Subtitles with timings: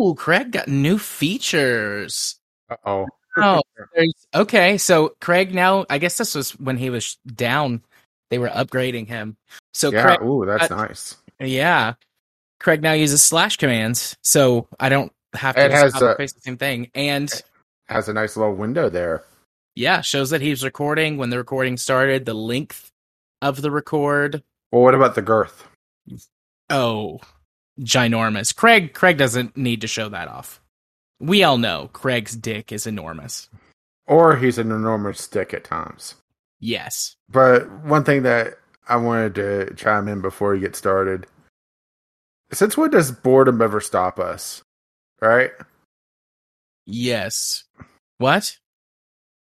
[0.00, 2.36] Ooh, Craig got new features.
[2.84, 3.06] oh.
[3.36, 3.62] Oh,
[4.34, 4.76] okay.
[4.76, 7.82] So Craig now, I guess this was when he was down.
[8.30, 9.36] They were upgrading him.
[9.72, 10.02] So Yeah.
[10.02, 11.16] Craig, Ooh, that's nice.
[11.38, 11.94] yeah,
[12.58, 16.56] Craig now uses slash commands, so I don't have to It has, face the same
[16.56, 16.90] thing.
[16.94, 17.30] And
[17.88, 19.22] Has a nice little window there.
[19.76, 22.90] yeah, shows that he's recording when the recording started, the length
[23.42, 24.42] of the record.
[24.72, 25.66] Well, what about the girth?
[26.68, 27.20] Oh,
[27.80, 28.54] ginormous.
[28.54, 30.60] Craig Craig doesn't need to show that off.
[31.18, 33.48] We all know Craig's dick is enormous.
[34.06, 36.14] Or he's an enormous stick at times.
[36.58, 37.14] Yes.
[37.28, 38.54] But one thing that
[38.88, 41.26] I wanted to chime in before we get started.
[42.52, 44.62] Since when does boredom ever stop us?
[45.20, 45.50] Right?
[46.86, 47.64] Yes.
[48.18, 48.56] What?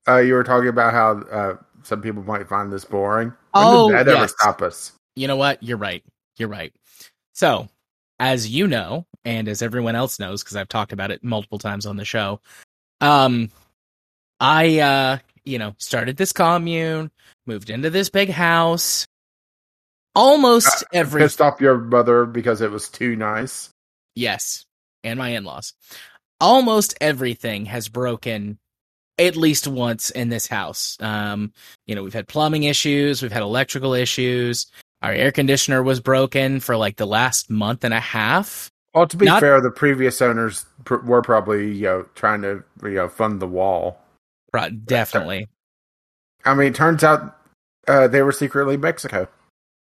[0.08, 3.30] Uh, you were talking about how uh, some people might find this boring.
[3.30, 4.31] When Oh, did that ever yes.
[4.39, 4.91] stop us?
[5.16, 5.61] You know what?
[5.63, 6.03] You're right.
[6.38, 6.73] You're right.
[7.33, 7.67] So,
[8.20, 11.86] as you know, and as everyone else knows, because I've talked about it multiple times
[11.86, 12.42] on the show,
[13.02, 13.50] um,
[14.39, 17.11] I, uh, you know, started this commune,
[17.45, 19.08] moved into this big house.
[20.16, 23.70] Almost every Pissed off your mother because it was too nice.
[24.16, 24.66] Yes,
[25.04, 25.73] and my in-laws.
[26.42, 28.58] Almost everything has broken
[29.17, 30.98] at least once in this house.
[31.00, 31.54] Um,
[31.86, 34.67] you know, we've had plumbing issues, we've had electrical issues.
[35.02, 38.69] Our air conditioner was broken for like the last month and a half.
[38.94, 42.64] Well, to be Not- fair, the previous owners pr- were probably you know trying to
[42.83, 44.00] you know fund the wall.
[44.52, 45.47] Right, Definitely.
[46.44, 47.38] I mean, it turns out
[47.88, 49.27] uh, they were secretly Mexico.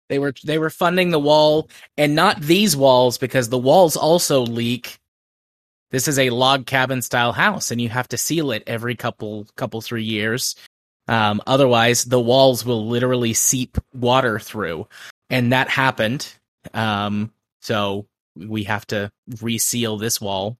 [0.08, 4.42] They were they were funding the wall and not these walls because the walls also
[4.42, 4.98] leak.
[5.90, 9.46] This is a log cabin style house and you have to seal it every couple
[9.56, 10.54] couple three years.
[11.12, 14.88] Um, otherwise the walls will literally seep water through.
[15.28, 16.26] And that happened.
[16.72, 20.56] Um, so we have to reseal this wall.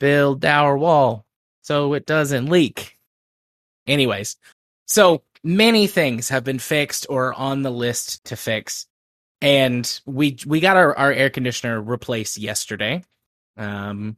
[0.00, 1.24] Build our wall
[1.62, 2.98] so it doesn't leak.
[3.86, 4.36] Anyways,
[4.84, 8.88] so many things have been fixed or on the list to fix.
[9.40, 13.04] And we we got our, our air conditioner replaced yesterday.
[13.56, 14.16] Um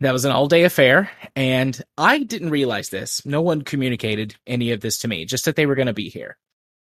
[0.00, 3.24] that was an all day affair, and I didn't realize this.
[3.26, 6.36] No one communicated any of this to me, just that they were gonna be here.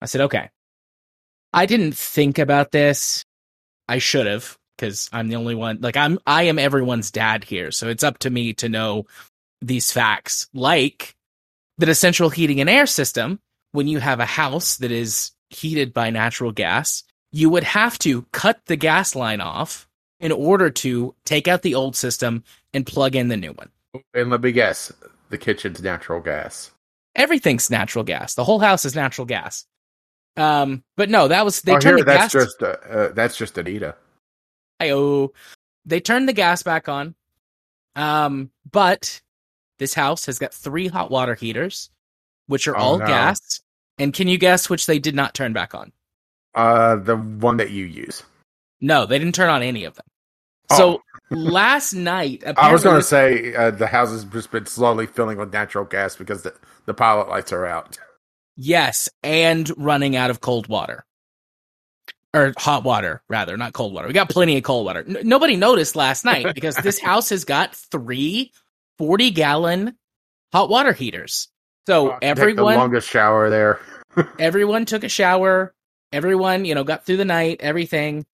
[0.01, 0.51] I said, okay.
[1.53, 3.25] I didn't think about this.
[3.89, 7.71] I should have, because I'm the only one like I'm I am everyone's dad here,
[7.71, 9.07] so it's up to me to know
[9.61, 10.49] these facts.
[10.55, 11.15] Like
[11.79, 13.41] that a central heating and air system,
[13.73, 18.23] when you have a house that is heated by natural gas, you would have to
[18.33, 19.87] cut the gas line off
[20.21, 22.45] in order to take out the old system
[22.75, 23.71] and plug in the new one.
[24.15, 24.93] And let me guess,
[25.29, 26.71] the kitchen's natural gas.
[27.15, 28.35] Everything's natural gas.
[28.35, 29.67] The whole house is natural gas.
[30.37, 32.45] Um, but no, that was they oh, turned here, the that's gas.
[32.45, 33.95] just uh, uh, that's just Anita.
[34.81, 35.29] Ayo.
[35.85, 37.15] They turned the gas back on.
[37.97, 39.21] Um, but
[39.79, 41.91] this house has got three hot water heaters,
[42.47, 43.07] which are Oh, all no.
[43.07, 43.61] gas.
[43.99, 45.93] And can you guess which they did not turn back on?
[46.55, 48.23] Uh, the one that you use.
[48.81, 50.07] No, they didn't turn on any of them.
[50.71, 50.77] Oh.
[50.79, 55.07] So last night, I was going to say uh, the house has just been slowly
[55.07, 56.55] filling with natural gas because the,
[56.87, 57.99] the pilot lights are out.
[58.57, 61.05] yes, and running out of cold water
[62.35, 64.07] or hot water, rather, not cold water.
[64.07, 65.05] We got plenty of cold water.
[65.07, 68.53] N- nobody noticed last night because this house has got three
[68.99, 69.97] 40 gallon
[70.53, 71.49] hot water heaters.
[71.87, 73.81] So everyone, longest shower there.
[74.39, 75.75] everyone took a shower.
[76.13, 78.25] Everyone, you know, got through the night, everything.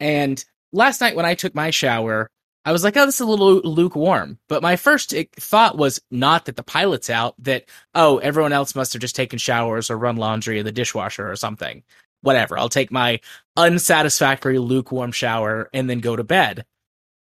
[0.00, 0.42] And
[0.72, 2.30] last night when I took my shower,
[2.66, 4.40] I was like, oh, this is a little lukewarm.
[4.48, 8.92] But my first thought was not that the pilot's out, that, oh, everyone else must
[8.92, 11.84] have just taken showers or run laundry in the dishwasher or something.
[12.22, 12.58] Whatever.
[12.58, 13.20] I'll take my
[13.56, 16.66] unsatisfactory lukewarm shower and then go to bed.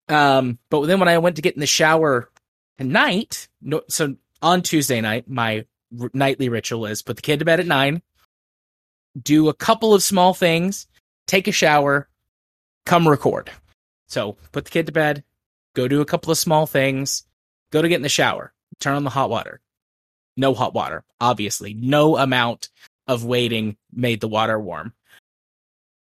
[0.09, 2.31] Um, but then when I went to get in the shower
[2.79, 5.65] tonight, no, so on Tuesday night, my
[6.01, 8.01] r- nightly ritual is put the kid to bed at nine,
[9.21, 10.87] do a couple of small things,
[11.27, 12.09] take a shower,
[12.85, 13.51] come record.
[14.07, 15.25] So put the kid to bed,
[15.75, 17.25] go do a couple of small things,
[17.71, 19.61] go to get in the shower, turn on the hot water.
[20.37, 21.75] No hot water, obviously.
[21.75, 22.69] No amount
[23.07, 24.93] of waiting made the water warm.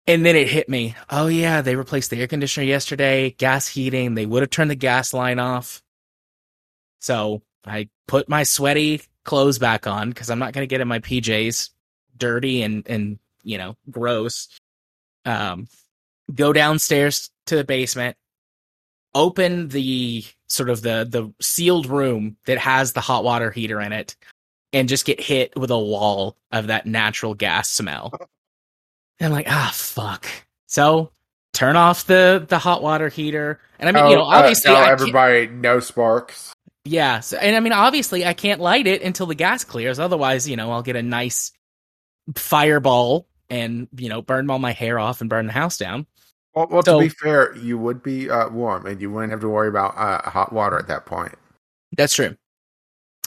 [0.07, 0.95] And then it hit me.
[1.09, 4.13] Oh yeah, they replaced the air conditioner yesterday, gas heating.
[4.13, 5.81] They would have turned the gas line off.
[6.99, 10.87] So I put my sweaty clothes back on because I'm not going to get in
[10.87, 11.71] my PJs
[12.17, 14.47] dirty and, and, you know, gross.
[15.25, 15.67] Um,
[16.33, 18.17] go downstairs to the basement,
[19.13, 23.91] open the sort of the, the sealed room that has the hot water heater in
[23.93, 24.15] it
[24.73, 28.11] and just get hit with a wall of that natural gas smell.
[29.19, 30.25] And I'm like, ah, fuck.
[30.67, 31.11] So
[31.53, 33.61] turn off the the hot water heater.
[33.79, 36.53] And I mean, Oh, you know, uh, obviously, I can't- everybody no sparks.
[36.83, 37.21] yeah.
[37.21, 39.99] So, and I mean, obviously, I can't light it until the gas clears.
[39.99, 41.53] Otherwise, you know, I'll get a nice
[42.35, 46.07] fireball and you know burn all my hair off and burn the house down.
[46.55, 49.41] Well, well So- to be fair, you would be uh, warm, and you wouldn't have
[49.41, 51.35] to worry about uh, hot water at that point.
[51.95, 52.35] That's true.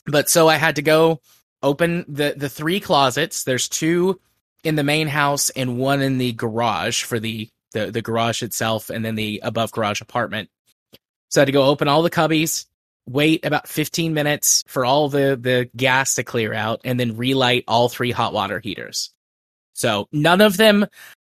[0.07, 1.21] But so I had to go
[1.63, 3.45] open the the three closets.
[3.45, 4.21] There's two
[4.65, 8.89] in the main house and one in the garage for the the, the garage itself
[8.89, 10.49] and then the above garage apartment.
[11.29, 12.65] So I had to go open all the cubbies,
[13.07, 17.65] wait about 15 minutes for all the the gas to clear out and then relight
[17.69, 19.13] all three hot water heaters.
[19.75, 20.87] So none of them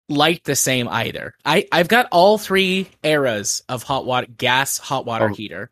[0.08, 1.34] light the same either.
[1.44, 5.34] I I've got all three eras of hot water gas hot water Oh.
[5.34, 5.70] heater.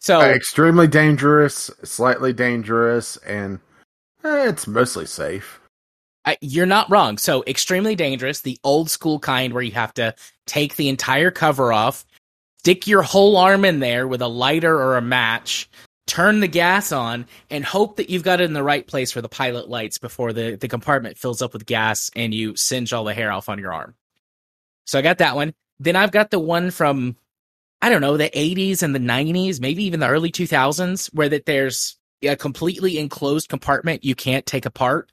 [0.00, 3.60] So Uh, extremely dangerous, slightly dangerous, and
[4.24, 5.60] eh, it's mostly safe.
[6.24, 7.18] I, you're not wrong.
[7.18, 10.14] So extremely dangerous, the old school kind where you have to
[10.46, 12.04] take the entire cover off,
[12.58, 15.70] stick your whole arm in there with a lighter or a match,
[16.16, 19.20] turn the gas on, and hope that you've got it in the right place for
[19.20, 23.04] the pilot lights before the, the compartment fills up with gas and you singe all
[23.04, 23.94] the hair off on your arm.
[24.86, 25.52] So I got that one.
[25.78, 27.16] Then I've got the one from
[27.82, 31.44] I don't know, the 80s and the 90s, maybe even the early 2000s where that
[31.44, 35.12] there's a completely enclosed compartment you can't take apart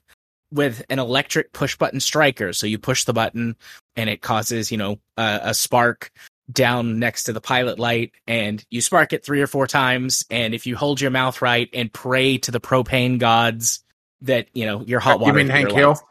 [0.50, 2.54] with an electric push button striker.
[2.54, 3.56] So you push the button
[3.94, 6.10] and it causes, you know, a, a spark
[6.50, 10.24] down next to the pilot light and you spark it three or four times.
[10.30, 13.82] And if you hold your mouth right and pray to the propane gods
[14.22, 15.90] that, you know, your hot you water mean Hank Hill?
[15.90, 16.02] lights.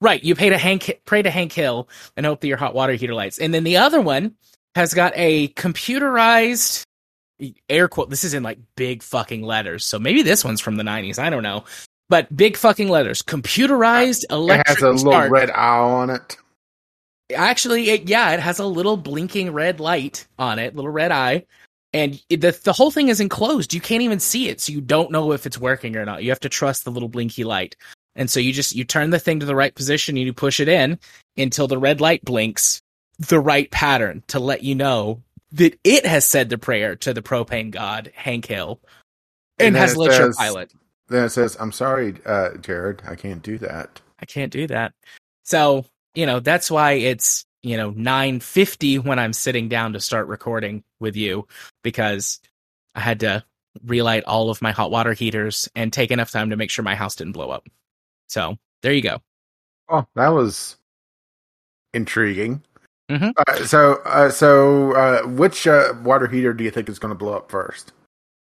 [0.00, 0.22] Right.
[0.22, 3.14] You pay to Hank, pray to Hank Hill and hope that your hot water heater
[3.14, 3.38] lights.
[3.38, 4.34] And then the other one
[4.74, 6.84] has got a computerized
[7.68, 8.10] air quote.
[8.10, 9.84] This is in like big fucking letters.
[9.84, 11.18] So maybe this one's from the 90s.
[11.18, 11.64] I don't know.
[12.08, 13.22] But big fucking letters.
[13.22, 14.66] Computerized electric.
[14.66, 15.30] It has a little start.
[15.30, 16.36] red eye on it.
[17.34, 21.44] Actually, it, yeah, it has a little blinking red light on it, little red eye.
[21.92, 23.74] And the the whole thing is enclosed.
[23.74, 26.22] You can't even see it, so you don't know if it's working or not.
[26.22, 27.74] You have to trust the little blinky light.
[28.14, 30.60] And so you just you turn the thing to the right position and you push
[30.60, 30.98] it in
[31.36, 32.80] until the red light blinks
[33.18, 35.22] the right pattern to let you know
[35.52, 38.80] that it has said the prayer to the propane god Hank Hill
[39.58, 40.72] and, And has it lit your pilot.
[41.08, 44.92] Then it says, "I'm sorry, uh, Jared, I can't do that." I can't do that.
[45.42, 45.84] So,
[46.14, 50.82] you know, that's why it's, you know, 950 when I'm sitting down to start recording
[50.98, 51.46] with you
[51.82, 52.40] because
[52.94, 53.44] I had to
[53.84, 56.94] relight all of my hot water heaters and take enough time to make sure my
[56.94, 57.68] house didn't blow up.
[58.28, 59.20] So, there you go.
[59.88, 60.76] Oh, that was
[61.92, 62.62] intriguing.
[63.10, 63.32] Mhm.
[63.36, 67.18] Uh, so, uh, so uh, which uh, water heater do you think is going to
[67.18, 67.92] blow up first?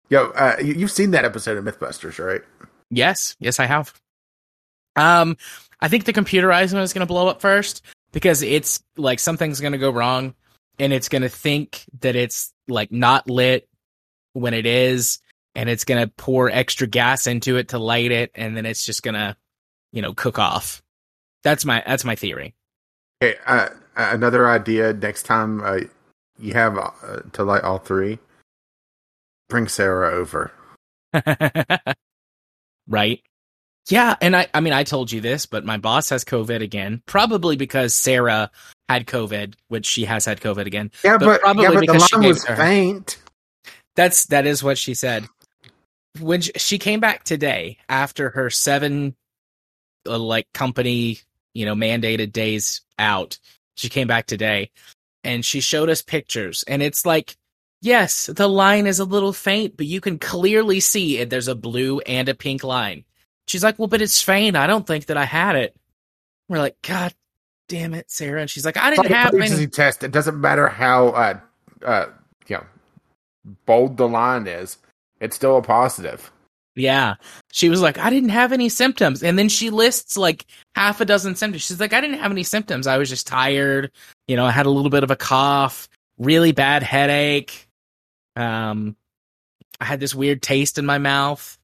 [0.10, 2.42] Yo, uh, you've seen that episode of MythBusters, right?
[2.92, 3.94] Yes, yes I have.
[4.95, 5.38] Um
[5.80, 9.60] I think the computerized one is going to blow up first because it's like something's
[9.60, 10.34] going to go wrong
[10.80, 13.68] and it's going to think that it's like not lit
[14.31, 15.19] when it is
[15.56, 18.86] and it's going to pour extra gas into it to light it and then it's
[18.86, 19.36] just going to
[19.92, 20.81] you know cook off.
[21.44, 22.56] That's my that's my theory.
[23.22, 24.94] Okay, uh, another idea.
[24.94, 25.81] Next time uh,
[26.38, 28.19] you have uh, to light all three,
[29.50, 30.51] bring Sarah over.
[32.88, 33.22] right?
[33.89, 37.01] Yeah, and I I mean I told you this, but my boss has COVID again,
[37.06, 38.50] probably because Sarah
[38.88, 40.92] had COVID, which she has had COVID again.
[41.04, 43.21] Yeah, But but, probably yeah, but because she the line gave was faint.
[43.95, 45.28] That's that is what she said.
[46.19, 49.16] When she, she came back today after her seven
[50.07, 51.19] uh, like company,
[51.54, 53.37] you know, mandated days out,
[53.75, 54.71] she came back today
[55.25, 57.35] and she showed us pictures and it's like
[57.81, 61.56] yes, the line is a little faint, but you can clearly see it there's a
[61.56, 63.04] blue and a pink line.
[63.47, 64.56] She's like, "Well, but it's faint.
[64.56, 65.76] I don't think that I had it."
[66.50, 67.14] We're like, "God
[67.68, 70.04] damn it, Sarah." And she's like, "I didn't have any test.
[70.04, 71.40] It doesn't matter how uh,
[71.85, 72.06] uh,
[72.47, 72.66] you know
[73.66, 74.78] bold the line is.
[75.19, 76.31] It's still a positive.
[76.76, 77.16] Yeah.
[77.52, 79.23] She was like, I didn't have any symptoms.
[79.23, 80.45] And then she lists like
[80.76, 81.64] half a dozen symptoms.
[81.64, 82.88] She's like, I didn't have any symptoms.
[82.88, 83.92] I was just tired.
[84.28, 87.68] You know, I had a little bit of a cough, really bad headache.
[88.35, 88.95] Um,
[89.80, 91.57] I had this weird taste in my mouth,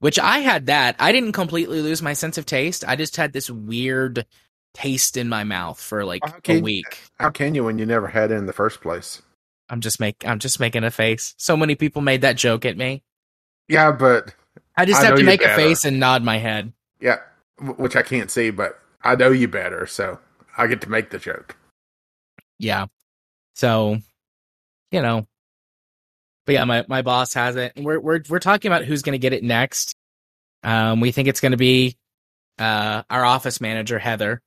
[0.00, 0.96] which I had that.
[0.98, 2.84] I didn't completely lose my sense of taste.
[2.86, 4.26] I just had this weird
[4.74, 6.98] taste in my mouth for like a week.
[7.18, 9.22] How can you when you never had it in the first place?
[9.68, 11.34] I'm just make I'm just making a face.
[11.38, 13.02] So many people made that joke at me.
[13.68, 14.34] Yeah, but
[14.76, 16.72] I just I have to make a face and nod my head.
[17.00, 17.18] yeah,
[17.76, 20.18] which I can't see, but I know you better, so
[20.56, 21.56] I get to make the joke.
[22.58, 22.86] Yeah.
[23.54, 23.98] So,
[24.90, 25.26] you know.
[26.46, 27.72] But yeah, my, my boss has it.
[27.76, 29.94] And we're we're we're talking about who's gonna get it next.
[30.62, 31.96] Um we think it's gonna be
[32.58, 34.40] uh our office manager, Heather.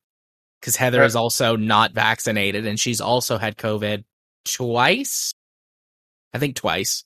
[0.59, 4.03] because Heather Uh, is also not vaccinated and she's also had COVID
[4.45, 5.33] twice.
[6.33, 7.03] I think twice.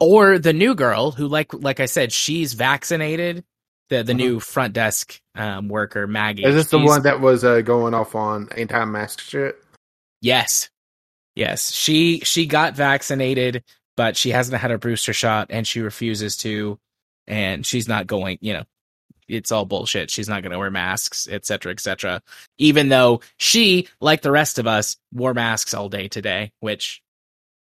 [0.00, 3.44] Or the new girl who, like like I said, she's vaccinated.
[3.90, 4.16] The the Mhm.
[4.16, 6.44] new front desk um, worker Maggie.
[6.44, 9.62] Is this the one that was uh, going off on anti-mask shit?
[10.20, 10.70] Yes.
[11.34, 11.72] Yes.
[11.72, 13.64] She she got vaccinated,
[13.96, 16.78] but she hasn't had a booster shot and she refuses to
[17.26, 18.64] and she's not going, you know,
[19.28, 20.10] it's all bullshit.
[20.10, 22.22] She's not going to wear masks, et cetera, et cetera.
[22.58, 27.02] Even though she, like the rest of us, wore masks all day today, which,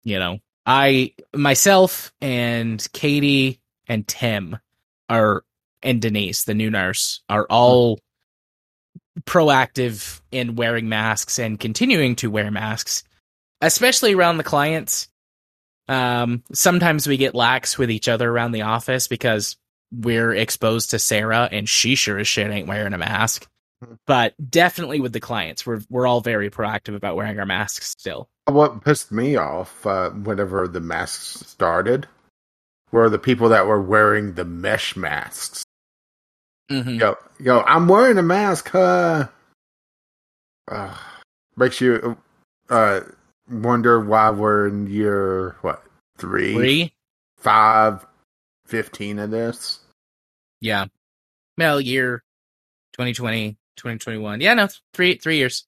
[0.03, 4.57] you know, I, myself and Katie and Tim
[5.09, 5.43] are,
[5.83, 7.99] and Denise, the new nurse, are all
[9.21, 13.03] proactive in wearing masks and continuing to wear masks,
[13.61, 15.07] especially around the clients.
[15.87, 19.55] Um, sometimes we get lax with each other around the office because
[19.91, 23.47] we're exposed to Sarah and she sure as shit ain't wearing a mask.
[23.83, 23.97] Mhm.
[24.07, 28.29] But definitely with the clients, we're we're all very proactive about wearing our masks still.
[28.45, 32.07] What pissed me off uh, whenever the masks started
[32.91, 35.65] were the people that were wearing the mesh masks.
[36.71, 36.95] Mm-hmm.
[36.95, 38.73] Yo, yo, I'm wearing a mask.
[38.73, 39.27] Uh,
[40.67, 40.97] uh,
[41.57, 42.17] makes you
[42.69, 43.01] uh
[43.49, 45.83] wonder why we're in year what
[46.17, 46.93] three, Three,
[47.37, 48.05] five,
[48.65, 49.79] fifteen of this.
[50.61, 50.85] yeah,
[51.57, 52.23] well, year
[52.93, 54.41] 2020, 2021.
[54.41, 55.65] Yeah, no, three three years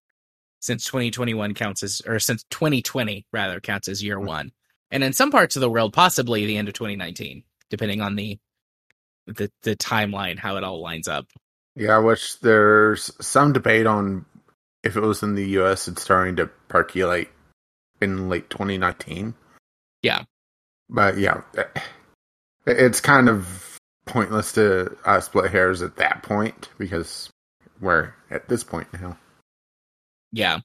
[0.59, 4.25] since 2021 counts as, or since 2020 rather counts as year Mhm.
[4.25, 4.51] one,
[4.91, 8.39] and in some parts of the world, possibly the end of 2019, depending on the
[9.27, 11.27] the the timeline, how it all lines up.
[11.75, 14.25] Yeah, which there's some debate on
[14.83, 15.87] if it was in the U.S.
[15.87, 17.29] It's starting to percolate
[18.01, 19.33] in late 2019.
[20.03, 20.23] Yeah.
[20.89, 21.41] but yeah,
[22.65, 27.29] it's kind of pointless to uh, split hairs at that point because
[27.81, 29.17] we're at this point now.
[30.31, 30.59] Yeah.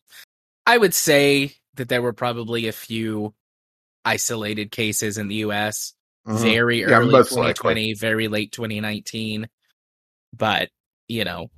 [0.67, 3.35] I would say that there were probably a few
[4.05, 5.95] isolated cases in the US,
[6.27, 6.39] Mhm.
[6.41, 9.49] very early most 2020, very late 2019.
[10.37, 10.71] But,
[11.09, 11.49] you know,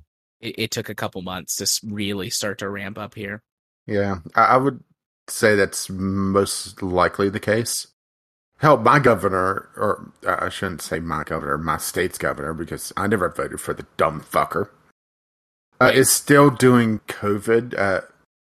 [0.41, 3.43] it, it took a couple months to really start to ramp up here.
[3.85, 4.83] Yeah, I, I would
[5.27, 7.87] say that's most likely the case.
[8.59, 13.07] Hell, my governor, or uh, I shouldn't say my governor, my state's governor, because I
[13.07, 14.69] never voted for the dumb fucker,
[15.81, 18.01] uh, is still doing COVID uh,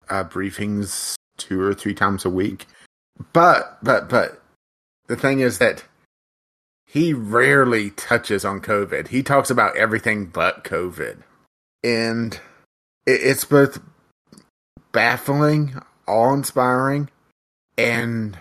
[0.08, 2.66] uh, briefings two or three times a week.
[3.32, 4.42] But, but, but
[5.06, 5.84] the thing is that
[6.86, 9.08] he rarely touches on COVID.
[9.08, 11.22] He talks about everything but COVID.
[11.84, 12.40] And
[13.06, 13.80] it's both
[14.90, 15.80] baffling,
[16.10, 17.08] awe inspiring,
[17.78, 18.38] and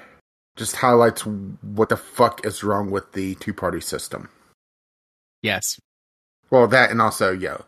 [0.56, 4.30] just highlights what the fuck is wrong with the two party system.
[5.42, 5.80] Yes.
[6.50, 7.64] Well, that and also, yo,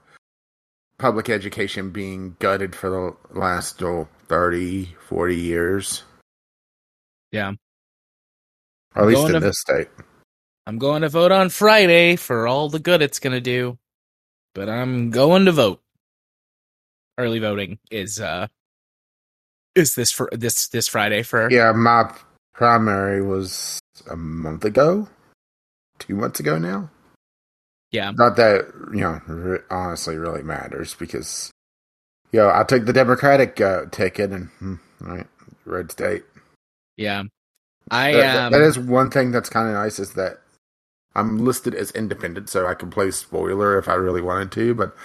[0.97, 6.03] public education being gutted for the last oh, 30, 40 years.
[7.31, 7.53] Yeah.
[8.95, 9.87] Or at least in to- this state.
[10.67, 13.79] I'm going to vote on Friday for all the good it's going to do,
[14.53, 15.81] but I'm going to vote.
[17.17, 18.47] Early voting is uh
[19.75, 22.11] is this for this this Friday for Yeah, my
[22.53, 25.07] primary was a month ago,
[25.99, 26.89] two months ago now.
[27.91, 28.11] Yeah.
[28.11, 31.51] Not that you know, re- honestly, really matters because,
[32.31, 35.27] yo, I took the Democratic uh, ticket and hmm, right,
[35.65, 36.23] red state.
[36.97, 37.23] yeah.
[37.89, 40.39] I That- um that is one thing that's kind of nice is that
[41.15, 44.73] I'm listed as independent, so I can play spoiler if I really wanted to.
[44.73, 44.95] But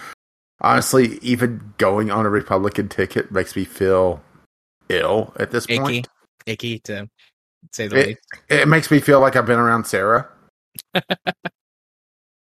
[0.61, 4.23] honestly, even going on a Republican ticket makes me feel
[4.89, 6.07] ill at this icky point.
[6.45, 7.09] icky to
[7.71, 8.19] say the It- least.
[8.49, 10.27] It makes me feel like I've been around Sarah.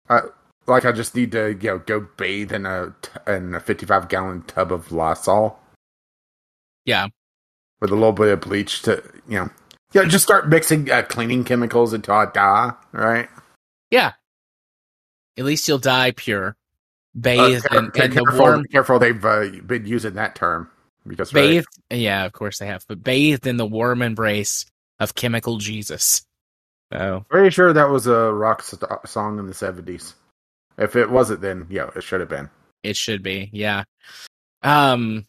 [0.10, 0.22] I,
[0.68, 2.94] like I just need to, you know, go bathe in a
[3.28, 5.60] in a 55 gallon tub of Lysol
[6.86, 7.08] Yeah.
[7.82, 9.50] with a little bit of bleach to, you know,
[9.94, 12.74] yeah, just start mixing uh, cleaning chemicals until I die.
[12.92, 13.30] Right?
[13.92, 14.14] Yeah.
[15.38, 16.50] At least you'll die pure.
[16.50, 16.54] Uh,
[17.16, 20.70] Bathed care- in, in the careful, warm careful, they've uh, been using that term
[21.10, 24.66] because right, bathed yeah, of course they have, but bathed in the warm embrace
[25.00, 26.22] of chemical Jesus.
[26.94, 30.14] So pretty sure that was a rock st- song in the 70s.
[30.78, 32.50] If it wasn't, then yeah, it should have been.
[32.84, 33.84] it should be, yeah.
[34.64, 35.26] Um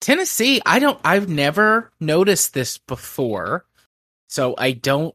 [0.00, 3.66] Tennessee, I don't I've never noticed this before.
[4.28, 5.14] So I don't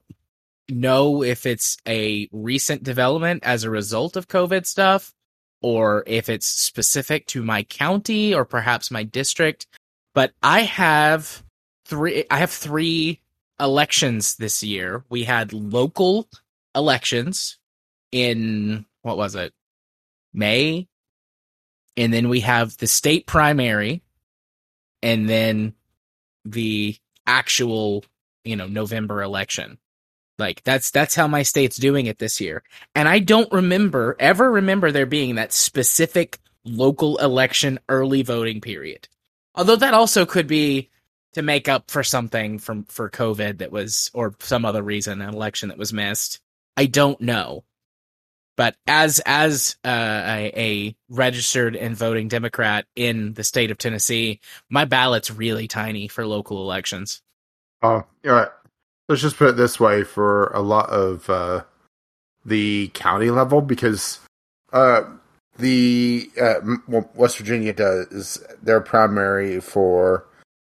[0.70, 5.14] know if it's a recent development as a result of COVID stuff
[5.62, 9.68] or if it's specific to my county or perhaps my district.
[10.14, 11.44] But I have
[11.86, 13.22] three I have three
[13.60, 15.04] elections this year.
[15.10, 16.28] We had local
[16.76, 17.58] elections
[18.12, 19.54] in what was it?
[20.34, 20.88] May
[21.98, 24.02] and then we have the state primary,
[25.02, 25.74] and then
[26.46, 26.96] the
[27.28, 28.04] actual,
[28.44, 29.78] you know, November election.
[30.40, 32.64] Like that's that's how my state's doing it this year.
[32.96, 39.08] And I don't remember ever remember there being that specific local election early voting period.
[39.56, 40.90] Although that also could be
[41.34, 45.34] to make up for something from for COVID that was or some other reason an
[45.34, 46.40] election that was missed.
[46.78, 47.64] I don't know.
[48.56, 49.90] But as as uh,
[50.26, 56.08] a, a registered and voting Democrat in the state of Tennessee, my ballot's really tiny
[56.08, 57.22] for local elections.
[57.82, 58.50] Oh, you're right.
[59.10, 61.64] Let's just put it this way: for a lot of uh,
[62.46, 64.20] the county level, because
[64.72, 65.02] uh,
[65.58, 66.60] the uh,
[67.16, 70.26] West Virginia does their primary for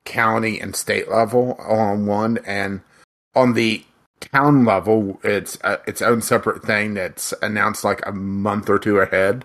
[0.05, 2.81] county and state level on one, and
[3.35, 3.85] on the
[4.21, 8.99] town level, it's uh, its own separate thing that's announced like a month or two
[8.99, 9.45] ahead,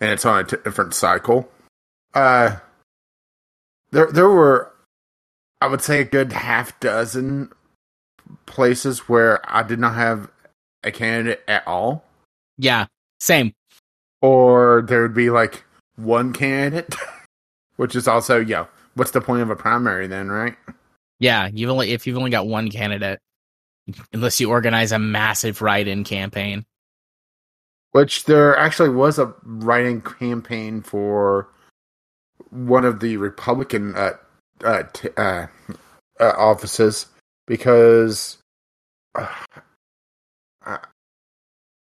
[0.00, 1.48] and it's on a t- different cycle.
[2.14, 2.56] Uh,
[3.90, 4.72] there there were,
[5.60, 7.50] I would say, a good half dozen
[8.46, 10.30] places where I did not have
[10.82, 12.04] a candidate at all.
[12.58, 12.86] Yeah,
[13.20, 13.54] same.
[14.24, 15.64] Or there would be like
[15.96, 16.94] one candidate,
[17.76, 18.64] which is also, yeah,
[18.94, 20.56] what's the point of a primary then, right?
[21.18, 23.18] Yeah, you've only if you've only got one candidate,
[24.14, 26.64] unless you organize a massive write-in campaign.
[27.90, 31.50] Which there actually was a write-in campaign for
[32.48, 34.12] one of the Republican uh,
[34.64, 35.48] uh, t- uh,
[36.18, 37.08] uh offices
[37.46, 38.38] because
[39.14, 39.28] uh,
[40.64, 40.78] I,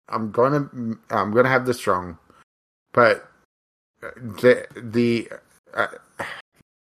[0.09, 0.69] I'm gonna
[1.11, 2.17] I'm gonna have this wrong,
[2.93, 3.29] but
[4.15, 5.29] the the
[5.73, 5.87] uh,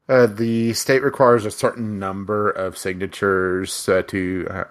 [0.09, 4.65] uh, the state requires a certain number of signatures uh, to uh,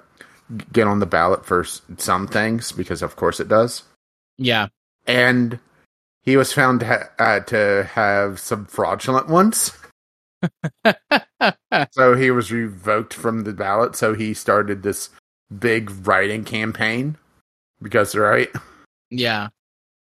[0.72, 1.66] get on the ballot for
[1.98, 3.84] some things because, of course, it does.
[4.38, 4.68] Yeah,
[5.08, 5.60] and
[6.22, 9.72] he was found to, ha- uh, to have some fraudulent ones.
[11.92, 13.96] so he was revoked from the ballot.
[13.96, 15.10] So he started this
[15.60, 17.18] big writing campaign
[17.82, 18.50] because, right?
[19.10, 19.50] Yeah.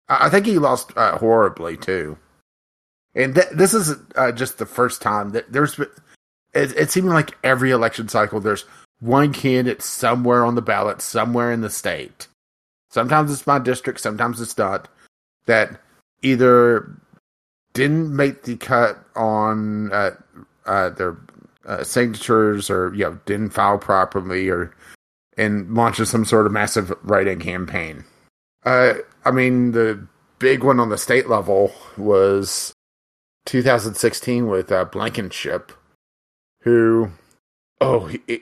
[0.10, 2.18] I think he lost uh, horribly too.
[3.16, 5.80] And th- this is uh, just the first time that there's.
[5.80, 5.92] It,
[6.54, 8.66] it seemed like every election cycle, there's
[9.00, 12.28] one candidate somewhere on the ballot, somewhere in the state.
[12.90, 14.88] Sometimes it's my district, sometimes it's not.
[15.46, 15.80] That
[16.22, 16.90] either
[17.74, 20.12] didn't make the cut on uh,
[20.66, 21.18] uh, their
[21.66, 24.74] uh, signatures or you know didn't file properly or
[25.38, 28.04] and launches some sort of massive write-in campaign.
[28.68, 30.06] Uh, I mean, the
[30.40, 32.74] big one on the state level was
[33.46, 35.72] 2016 with uh, Blankenship,
[36.64, 37.12] who,
[37.80, 38.42] oh, he,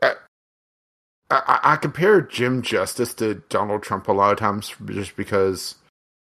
[0.00, 0.14] uh,
[1.28, 5.74] I, I compare Jim Justice to Donald Trump a lot of times just because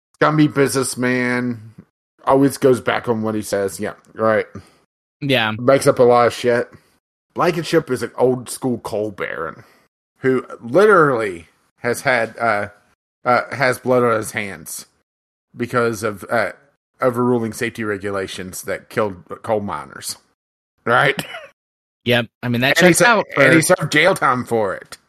[0.10, 1.76] it's got to be businessman,
[2.24, 3.80] always goes back on what he says.
[3.80, 4.48] Yeah, right.
[5.22, 5.52] Yeah.
[5.60, 6.72] Makes up a lot of shit.
[7.36, 9.64] Blankenship is an old school coal baron
[10.22, 12.70] who literally has had uh,
[13.26, 14.86] uh, has blood on his hands
[15.56, 16.54] because of uh,
[17.02, 20.18] overruling safety regulations that killed coal miners.
[20.86, 21.20] Right?
[22.06, 22.28] Yep.
[22.44, 23.26] I mean that and checks out.
[23.34, 23.42] For...
[23.42, 25.00] And he served jail time for it.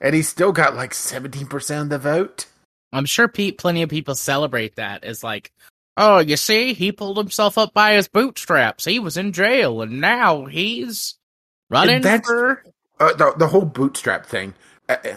[0.00, 2.46] And he still got like seventeen percent of the vote.
[2.94, 5.52] I'm sure Pete, plenty of people celebrate that as like,
[5.98, 8.86] oh, you see, he pulled himself up by his bootstraps.
[8.86, 11.18] He was in jail, and now he's
[11.68, 12.64] running for
[12.98, 14.54] uh, the the whole bootstrap thing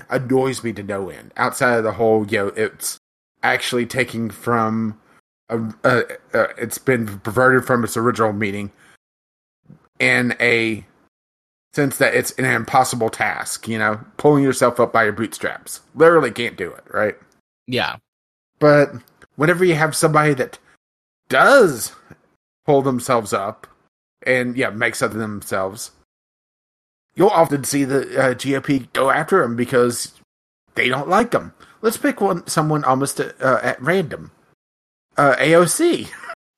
[0.09, 1.31] annoys me to no end.
[1.37, 2.97] Outside of the whole, you know, it's
[3.43, 4.99] actually taking from
[5.49, 6.01] a, uh,
[6.33, 8.71] uh, it's been perverted from its original meaning
[9.99, 10.85] in a
[11.73, 13.67] sense that it's an impossible task.
[13.67, 17.15] You know, pulling yourself up by your bootstraps, literally can't do it, right?
[17.67, 17.97] Yeah,
[18.59, 18.91] but
[19.35, 20.59] whenever you have somebody that
[21.29, 21.93] does
[22.65, 23.67] pull themselves up
[24.25, 25.91] and yeah makes of themselves
[27.15, 30.13] you'll often see the uh, GOP go after him because
[30.75, 31.53] they don't like him.
[31.81, 34.31] Let's pick one someone almost uh, at random.
[35.17, 36.09] Uh, AOC.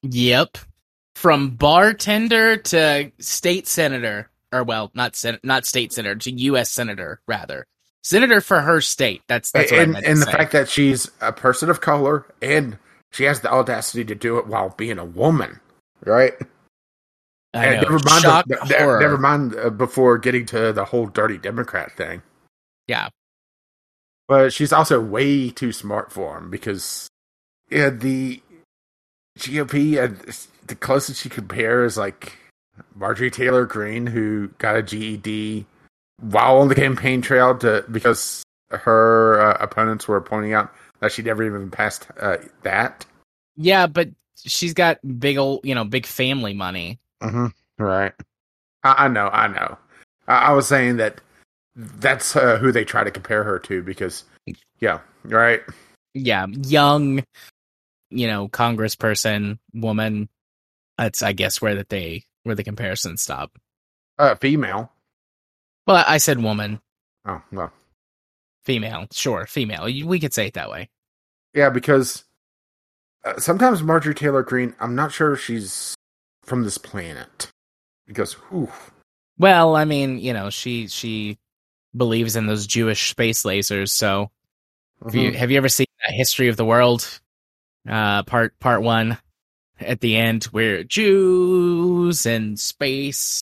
[0.04, 0.58] Yep.
[1.16, 6.70] From bartender to state senator, or well, not sen- not state senator to U.S.
[6.70, 7.66] senator rather.
[8.04, 9.24] Senator for her state.
[9.28, 10.32] That's that's what and, and the say.
[10.32, 12.78] fact that she's a person of color and
[13.12, 15.60] she has the audacity to do it while being a woman,
[16.04, 16.34] right?
[17.56, 17.82] I know.
[17.82, 18.24] never mind.
[18.24, 22.22] Shock the, the, never mind uh, before getting to the whole dirty Democrat thing.
[22.88, 23.10] Yeah.
[24.28, 27.08] But she's also way too smart for him because
[27.70, 28.42] yeah, the
[29.38, 30.34] GOP uh,
[30.68, 32.38] the closest she can compare is like
[32.96, 35.66] Marjorie Taylor Greene, who got a GED
[36.22, 41.22] while on the campaign trail to because her uh, opponents were pointing out that she
[41.22, 43.06] never even passed uh, that.
[43.56, 47.00] Yeah, but she's got big old, you know, big family money.
[47.22, 47.48] Hmm
[47.78, 48.14] Right.
[48.84, 49.28] I, I know.
[49.28, 49.78] I know.
[50.28, 51.22] I, I was saying that
[51.76, 54.24] that's uh, who they try to compare her to because,
[54.80, 55.62] yeah, right.
[56.14, 57.24] Yeah, young,
[58.10, 60.30] you know, congressperson, woman.
[60.98, 63.52] That's I guess where that they where the comparisons stop.
[64.18, 64.92] Uh, female.
[65.86, 66.80] Well, I said woman,
[67.26, 67.74] Oh well.
[68.64, 69.08] female.
[69.12, 69.84] Sure, female.
[69.86, 70.90] We could say it that way.
[71.54, 72.24] Yeah, because
[73.26, 75.94] uh, sometimes Marjorie Taylor Greene, I'm not sure she's
[76.46, 77.52] from this planet.
[78.08, 78.72] Because, whew,
[79.38, 81.38] Well, I mean, you know, she she
[81.96, 83.90] believes in those Jewish space lasers.
[83.90, 84.30] So,
[85.04, 85.36] have you mhm.
[85.36, 87.20] have you ever seen that History of the World,
[87.90, 89.18] uh, part part one,
[89.80, 93.42] at the end where Jews in space?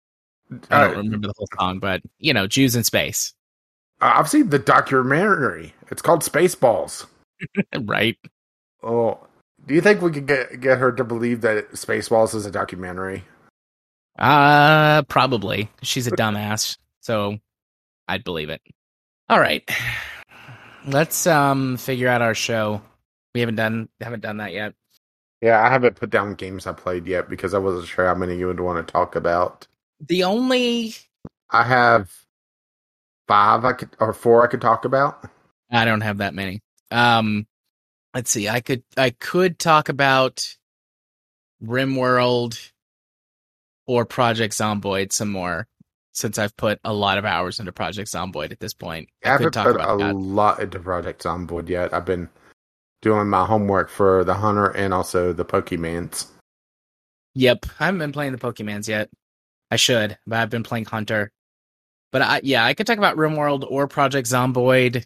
[0.70, 3.34] I don't Uh, remember the whole song, but you know, Jews in space,
[4.02, 5.74] I've seen the documentary.
[5.90, 7.06] It's called Spaceballs.
[7.82, 8.18] right?
[8.84, 9.20] Oh,
[9.66, 13.24] do you think we could get get her to believe that Spaceballs is a documentary?
[14.18, 15.70] Uh, probably.
[15.82, 17.38] She's a dumbass, so
[18.08, 18.62] I'd believe it.
[19.30, 19.68] All right,
[20.86, 22.82] let's um figure out our show.
[23.34, 24.74] We haven't done haven't done that yet.
[25.42, 28.38] Yeah, I haven't put down games I played yet because I wasn't sure how many
[28.38, 29.68] you would want to talk about.
[30.00, 30.94] The only
[31.50, 32.12] I have
[33.28, 35.30] five I could or four I could talk about.
[35.72, 36.62] I don't have that many.
[36.92, 37.48] Um,
[38.14, 38.50] let's see.
[38.50, 40.48] I could I could talk about
[41.64, 42.72] RimWorld
[43.88, 45.68] or Project Zomboid some more
[46.14, 49.10] since I've put a lot of hours into Project Zomboid at this point.
[49.24, 50.16] I I haven't could talk put about a that.
[50.16, 51.94] lot into Project Zomboid yet.
[51.94, 52.30] I've been
[53.02, 56.28] doing my homework for the Hunter and also the Pokemans.
[57.34, 59.10] Yep, I haven't been playing the Pokemans yet.
[59.72, 61.32] I should, but I've been playing Hunter.
[62.12, 65.06] But I, yeah, I could talk about RimWorld or Project Zomboid.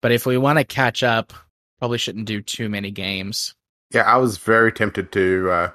[0.00, 1.32] But if we want to catch up,
[1.78, 3.54] probably shouldn't do too many games.
[3.90, 5.70] Yeah, I was very tempted to uh,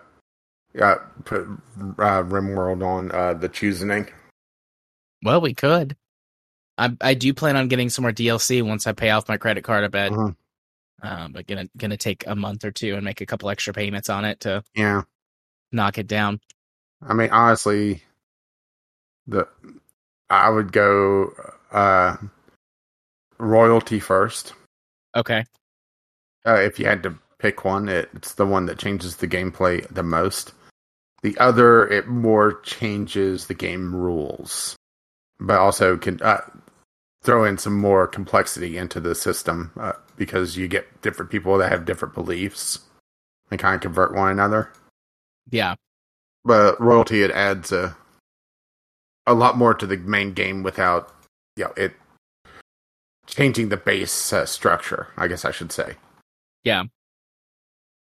[0.82, 4.08] uh, put uh, RimWorld on uh, the choosing.
[5.24, 5.96] Well, we could.
[6.78, 9.64] I I do plan on getting some more DLC once I pay off my credit
[9.64, 10.12] card a bit.
[10.12, 10.36] Mhm.
[11.02, 14.10] Um, but gonna gonna take a month or two and make a couple extra payments
[14.10, 15.04] on it to Yeah,
[15.72, 16.42] knock it down.
[17.02, 18.04] I mean honestly,
[19.28, 19.48] the
[20.30, 21.34] I would go
[21.72, 22.18] uh,
[23.38, 24.54] royalty first.
[25.16, 25.46] Okay.
[26.46, 29.88] Uh, if you had to pick one, it, it's the one that changes the gameplay
[29.90, 30.54] the most.
[31.22, 34.76] The other, it more changes the game rules,
[35.40, 36.42] but also can uh,
[37.24, 41.72] throw in some more complexity into the system uh, because you get different people that
[41.72, 42.80] have different beliefs
[43.52, 44.72] and kind of convert one another.
[45.50, 45.76] Yeah.
[46.46, 47.96] But royalty, it adds a
[49.28, 51.14] a lot more to the main game without,
[51.56, 51.94] you know, it
[53.28, 55.08] changing the base uh, structure.
[55.18, 55.96] I guess I should say.
[56.64, 56.84] Yeah.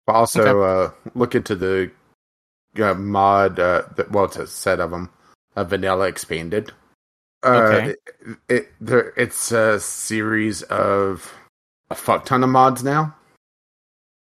[0.05, 1.91] But also uh, look into the
[2.81, 3.59] uh, mod.
[3.59, 5.09] Uh, the, well, it's a set of them.
[5.55, 6.71] Uh, Vanilla expanded.
[7.43, 7.89] Uh, Okay.
[7.89, 11.33] It, it there, it's a series of
[11.89, 13.15] a fuck ton of mods now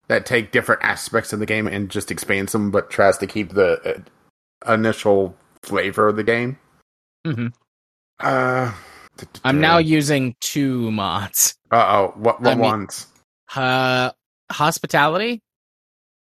[0.08, 3.50] that take different aspects of the game and just expands them, but tries to keep
[3.50, 4.02] the
[4.66, 6.58] uh, initial flavor of the game.
[7.26, 7.48] hmm
[8.20, 8.72] Uh,
[9.44, 11.56] I'm now using two mods.
[11.70, 12.12] Uh oh.
[12.16, 13.06] What what I mean- ones?
[13.56, 14.12] Uh,
[14.50, 15.42] hospitality,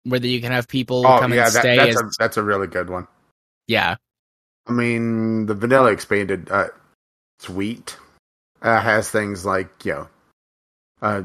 [0.04, 1.76] whether you can have people Oh come yeah, and that, stay.
[1.76, 3.06] that's as, a that's a really good one.
[3.66, 3.96] yeah.
[4.66, 6.68] I mean, the vanilla expanded uh,
[7.38, 7.98] suite
[8.62, 10.08] uh, has things like you know,
[11.02, 11.22] uh,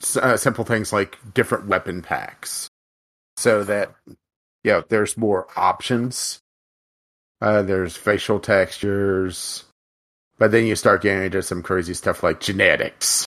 [0.00, 2.68] s- uh, simple things like different weapon packs,
[3.36, 3.94] so that
[4.64, 6.40] you know there's more options.
[7.40, 9.64] Uh, there's facial textures,
[10.38, 13.24] but then you start getting into some crazy stuff like genetics,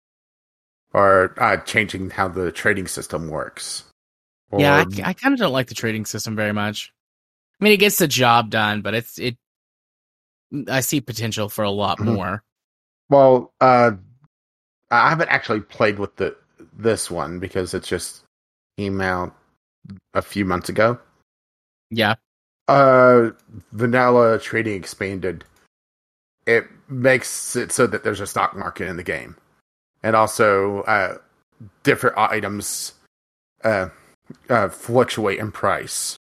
[0.92, 3.85] or uh, changing how the trading system works.
[4.57, 6.92] yeah, Or- I, kind of don't like the trading system very much.
[7.61, 9.37] I mean, it gets the job done, but it's it.
[10.68, 12.07] I see potential for a lot Mhm.
[12.07, 12.42] more.
[13.09, 13.92] Well, uh,
[14.90, 16.37] I haven't actually played with the
[16.72, 18.24] this one because it's just
[18.76, 19.37] came out
[20.14, 20.98] a few months ago.
[21.90, 22.14] Yeah,
[22.68, 23.31] Uh,
[23.72, 25.44] vanilla trading expanded.
[26.46, 29.37] It makes it so that there's a stock market in the game,
[30.02, 31.18] and also uh,
[31.82, 32.94] different items
[33.64, 33.88] uh,
[34.48, 36.16] uh, fluctuate in price.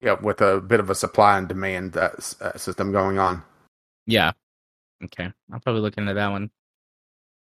[0.00, 3.42] Yeah, with a bit of a supply and demand uh, uh, system going on.
[4.06, 4.32] yeah.
[5.02, 6.50] Okay, I'll probably look into that one.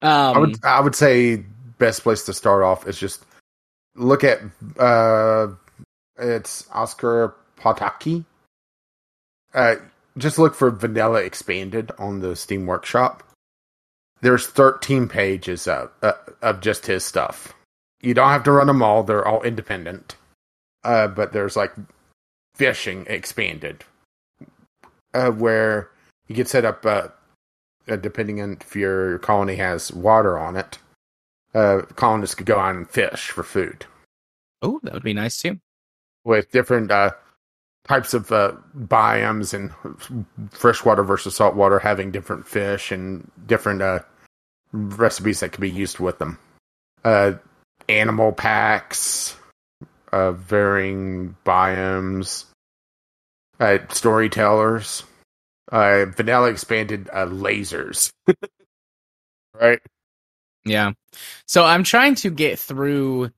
[0.01, 1.37] I Um, would I would say
[1.77, 3.25] best place to start off is just
[3.95, 4.39] look at
[4.77, 5.47] uh
[6.17, 8.25] it's Oskar Potocki.
[9.53, 9.75] Uh
[10.17, 13.23] just look for Vanilla Expanded on the Steam Workshop.
[14.25, 17.53] There's 13 pages of uh, of just his stuff.
[18.01, 20.15] You don't have to run them all; they're all independent.
[20.83, 21.73] uh, but there's like
[22.55, 23.83] fishing expanded,
[25.13, 25.91] uh, where
[26.27, 27.09] you could set up, uh,
[27.87, 30.79] uh, depending on if your colony has water on it,
[31.53, 33.85] uh, colonists could go out and fish for food
[34.63, 35.59] Oh, that would be nice too.
[36.23, 37.11] with different uh,
[37.87, 39.71] types of uh, biomes and
[40.51, 43.99] freshwater versus saltwater having different fish and different uh,
[44.75, 46.37] recipes that could be used with them.
[47.03, 47.33] Uh,
[47.87, 49.35] animal packs,
[50.11, 52.45] uh, varying biomes,
[53.59, 55.03] uh, storytellers.
[55.71, 58.11] Uh, vanilla expanded uh, lasers.
[59.59, 59.79] right?
[60.63, 60.91] Yeah.
[61.47, 63.31] So I'm trying to get through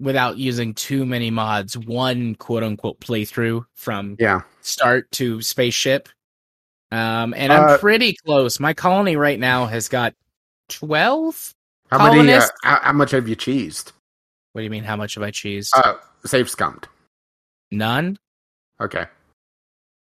[0.00, 4.42] without using too many mods, one quote unquote playthrough from Yeah.
[4.62, 6.08] start to spaceship.
[6.90, 8.58] Um, and I'm Uh, pretty close.
[8.58, 10.14] My colony right now has got
[10.70, 11.54] 12.
[11.90, 12.32] How many?
[12.32, 13.92] Uh, how, much have you cheesed?
[14.52, 14.84] What do you mean?
[14.84, 15.70] How much have I cheesed?
[15.74, 16.88] Uh, save scummed.
[17.70, 18.18] None.
[18.80, 19.06] Okay.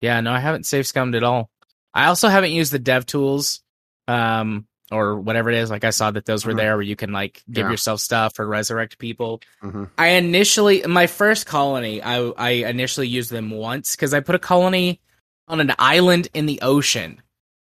[0.01, 1.49] Yeah, no, I haven't save scummed at all.
[1.93, 3.61] I also haven't used the dev tools,
[4.07, 5.69] um, or whatever it is.
[5.69, 6.57] Like I saw that those were Mhm.
[6.57, 7.71] there where you can like give Yeah.
[7.71, 9.41] yourself stuff or resurrect people.
[9.61, 14.35] hmm I initially my first colony, I I initially used them once because I put
[14.35, 15.01] a colony
[15.47, 17.21] on an island in the ocean.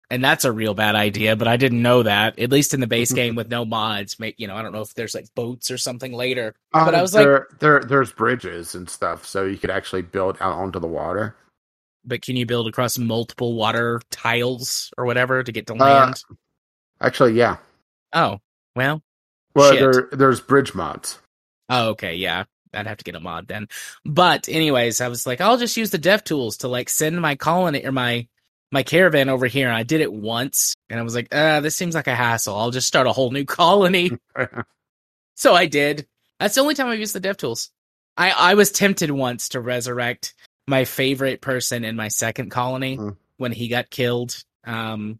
[0.09, 2.39] And that's a real bad idea, but I didn't know that.
[2.39, 4.81] At least in the base game with no mods, make you know, I don't know
[4.81, 6.55] if there's like boats or something later.
[6.71, 10.03] But I was like- Uh, there, there, there's bridges and stuff, so you could actually
[10.03, 11.35] build out onto the water.
[12.05, 16.23] But can you build across multiple water tiles or whatever to get to Uh, land?
[17.01, 17.57] Actually, yeah.
[18.13, 18.39] oh,
[18.77, 19.01] well,
[19.55, 21.19] Well, there, there's bridge mods.
[21.69, 22.45] Oh, okay, yeah.
[22.73, 23.67] I'd have to get a mod then.
[24.05, 27.35] But anyways, I was like, I'll just use the dev tools to like send my
[27.35, 28.27] colony or my
[28.71, 29.67] my caravan over here.
[29.67, 32.55] And I did it once and I was like, uh, this seems like a hassle.
[32.55, 34.11] I'll just start a whole new colony.
[35.35, 36.07] so I did.
[36.39, 37.71] That's the only time I've used the dev tools.
[38.17, 40.33] I, I was tempted once to resurrect
[40.67, 43.09] my favorite person in my second colony Hmm.
[43.37, 45.19] when he got killed um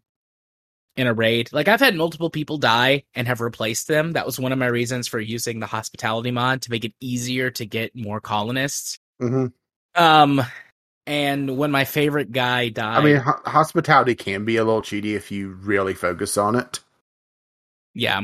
[0.96, 1.50] in a raid.
[1.52, 4.12] Like I've had multiple people die and have replaced them.
[4.12, 7.50] That was one of my reasons for using the hospitality mod to make it easier
[7.52, 8.98] to get more colonists.
[9.20, 9.46] hmm
[9.94, 10.42] Um
[11.08, 15.14] and when my favorite guy died, I mean, ho- hospitality can be a little cheaty
[15.14, 16.80] if you really focus on it.
[17.94, 18.22] yeah.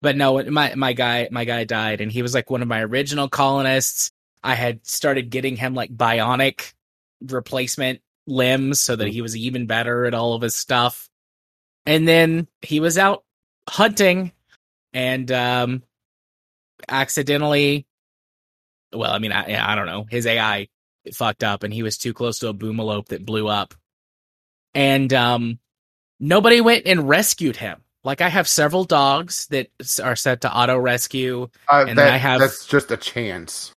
[0.00, 2.82] But no, my my guy my guy died and he was like one of my
[2.82, 4.12] original colonists.
[4.44, 6.74] I had started getting him like bionic
[7.20, 11.08] replacement limbs so that he was even better at all of his stuff.
[11.84, 13.24] And then he was out
[13.68, 14.30] hunting
[14.92, 15.82] and um
[16.88, 17.86] accidentally
[18.92, 20.06] well, I mean, I, I don't know.
[20.08, 20.68] His AI
[21.12, 23.74] fucked up and he was too close to a boomalope that blew up.
[24.74, 25.58] And um
[26.20, 27.80] nobody went and rescued him.
[28.02, 29.68] Like I have several dogs that
[30.02, 33.72] are set to auto rescue Uh, And that, then I have- that's just a chance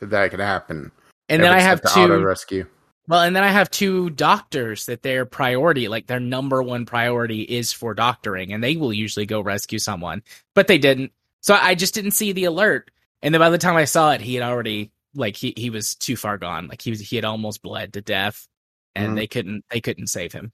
[0.00, 0.90] that it could happen.
[1.28, 2.66] and then I have to auto two rescue.
[3.08, 7.42] Well, and then I have two doctors that their priority, like their number one priority
[7.42, 10.22] is for doctoring, and they will usually go rescue someone,
[10.54, 11.12] but they didn't.
[11.40, 12.92] So I just didn't see the alert.
[13.20, 15.94] And then by the time I saw it, he had already like he, he was
[15.94, 16.68] too far gone.
[16.68, 18.46] Like he was he had almost bled to death
[18.94, 19.16] and Mhm.
[19.16, 20.52] they couldn't they couldn't save him.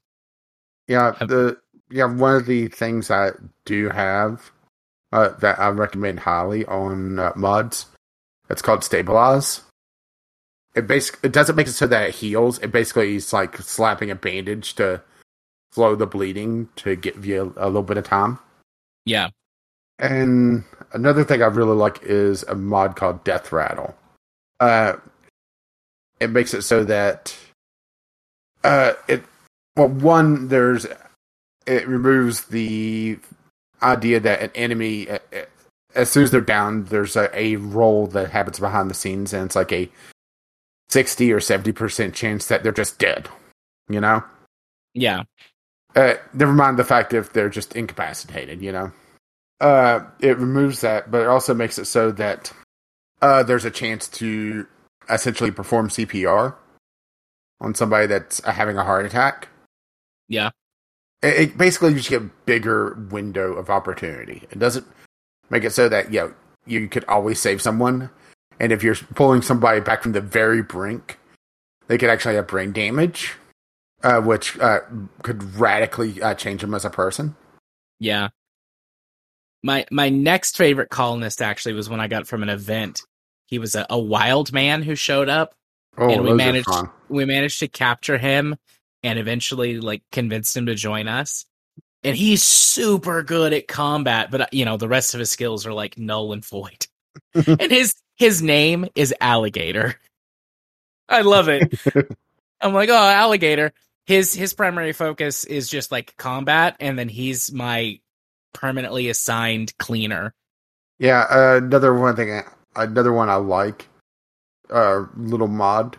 [0.87, 1.57] Yeah, the
[1.89, 3.31] yeah one of the things I
[3.65, 4.51] do have
[5.11, 7.85] uh, that I recommend highly on uh, mods.
[8.49, 9.61] It's called Stabilize.
[10.75, 12.59] It basically it doesn't make it so that it heals.
[12.59, 15.01] It basically is like slapping a bandage to
[15.71, 18.39] slow the bleeding to give you a, a little bit of time.
[19.05, 19.29] Yeah.
[19.99, 23.95] And another thing I really like is a mod called Death Rattle.
[24.59, 24.95] Uh,
[26.19, 27.35] it makes it so that
[28.63, 29.23] uh, it
[29.77, 30.85] well one there's
[31.67, 33.19] it removes the
[33.83, 35.07] idea that an enemy
[35.95, 39.45] as soon as they're down there's a, a roll that happens behind the scenes and
[39.45, 39.89] it's like a
[40.89, 43.29] 60 or 70 percent chance that they're just dead
[43.89, 44.23] you know
[44.93, 45.23] Yeah.
[45.95, 48.91] uh, never mind the fact if they're just incapacitated, you know.
[49.61, 52.51] Uh, it removes that, but it also makes it so that
[53.21, 54.67] uh, there's a chance to
[55.09, 56.55] essentially perform CPR
[57.61, 59.49] on somebody that's uh, having a heart attack.
[60.27, 60.51] Yeah.
[61.21, 64.47] It, it basically just get a bigger window of opportunity.
[64.51, 64.85] It doesn't
[65.49, 66.33] make it so that you know,
[66.65, 68.09] you could always save someone,
[68.59, 71.17] and if you're pulling somebody back from the very brink,
[71.87, 73.33] they could actually have brain damage,
[74.03, 74.81] uh, which uh,
[75.23, 77.35] could radically uh, change them as a person.
[77.99, 78.29] Yeah.
[79.63, 83.01] My my next favorite colonist actually was when I got from an event.
[83.49, 85.55] He was a, a wild man who showed up
[85.97, 86.69] Oh, And we managed-
[87.09, 88.55] we managed to capture him
[89.03, 91.45] and eventually like convinced him to join us.
[92.03, 95.65] And he's super good at combat, but uh, you know, the rest of his skills
[95.65, 96.87] are like null and void.
[97.33, 99.95] and his his name is Alligator.
[101.09, 101.73] I love it.
[102.61, 103.73] I'm like, oh, alligator.
[104.05, 107.99] His his primary focus is just like combat, and then he's my
[108.53, 110.33] permanently assigned cleaner.
[110.97, 112.41] Yeah, uh, another one thing,
[112.75, 113.87] another one I like,
[114.69, 115.97] uh, little mod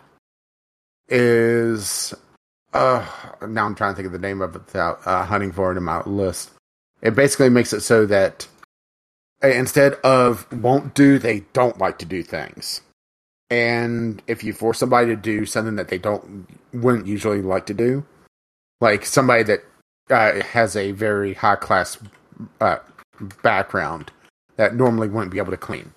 [1.09, 2.13] is
[2.73, 3.05] uh
[3.45, 5.77] now I'm trying to think of the name of it without uh, hunting for it
[5.77, 6.51] in my list.
[7.01, 8.47] It basically makes it so that
[9.43, 12.81] uh, instead of won't do, they don't like to do things.
[13.49, 17.73] And if you force somebody to do something that they don't wouldn't usually like to
[17.73, 18.05] do,
[18.79, 19.63] like somebody that
[20.09, 21.97] uh, has a very high class
[22.61, 22.77] uh,
[23.43, 24.11] background
[24.55, 25.93] that normally wouldn't be able to clean.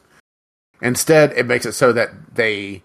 [0.85, 2.83] Instead, it makes it so that they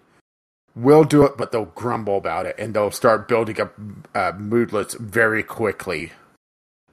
[0.74, 3.74] will do it, but they'll grumble about it and they'll start building up
[4.14, 6.10] uh, moodlets very quickly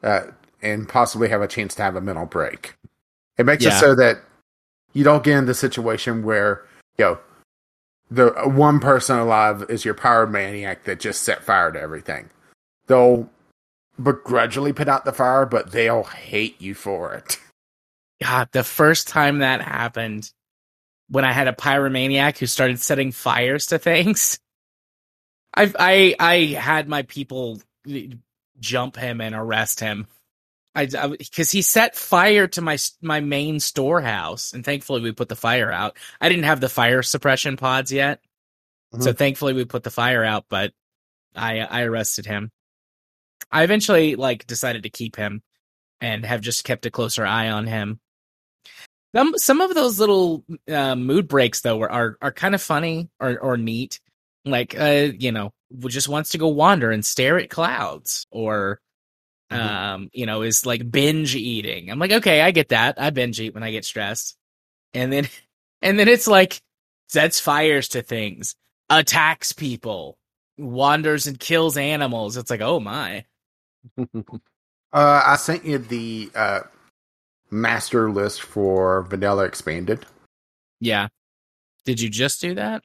[0.03, 0.23] uh,
[0.61, 2.75] and possibly have a chance to have a mental break.
[3.37, 3.77] It makes Yeah.
[3.77, 4.19] it so that
[4.91, 6.65] you don't get in the situation where,
[6.97, 7.19] you know,
[8.11, 12.29] the one person alive is your pyromaniac that just set fire to everything.
[12.87, 13.29] They'll
[14.01, 17.39] begrudgingly put out the fire, but they'll hate you for it.
[18.21, 20.31] God, the first time that happened,
[21.09, 24.39] when I had a pyromaniac who started setting fires to things,
[25.55, 27.61] I I I had my people
[28.59, 30.07] jump him and arrest him.
[30.75, 35.35] I because he set fire to my my main storehouse, and thankfully we put the
[35.35, 35.97] fire out.
[36.21, 38.21] I didn't have the fire suppression pods yet,
[38.93, 39.03] mm-hmm.
[39.03, 40.45] so thankfully we put the fire out.
[40.49, 40.73] But
[41.35, 42.51] I I arrested him.
[43.51, 45.41] I eventually like decided to keep him
[45.99, 47.99] and have just kept a closer eye on him.
[49.15, 53.09] Some some of those little uh, mood breaks though are are, are kind of funny
[53.19, 53.99] or or neat.
[54.45, 55.53] Like uh, you know,
[55.87, 58.79] just wants to go wander and stare at clouds, or
[59.51, 59.57] Mhm.
[59.57, 61.89] um, you know, is like binge eating.
[61.89, 63.01] I'm like, okay, I get that.
[63.01, 64.37] I binge eat when I get stressed,
[64.93, 65.27] and then
[65.81, 66.61] and then it's like
[67.09, 68.55] sets fires to things,
[68.89, 70.17] attacks people,
[70.57, 72.37] wanders and kills animals.
[72.37, 73.25] It's like, oh my.
[74.93, 76.61] Uh, I sent you the uh,
[77.49, 80.05] master list for Vanilla Expanded,
[80.79, 81.07] Yeah.
[81.85, 82.83] Did you just do that?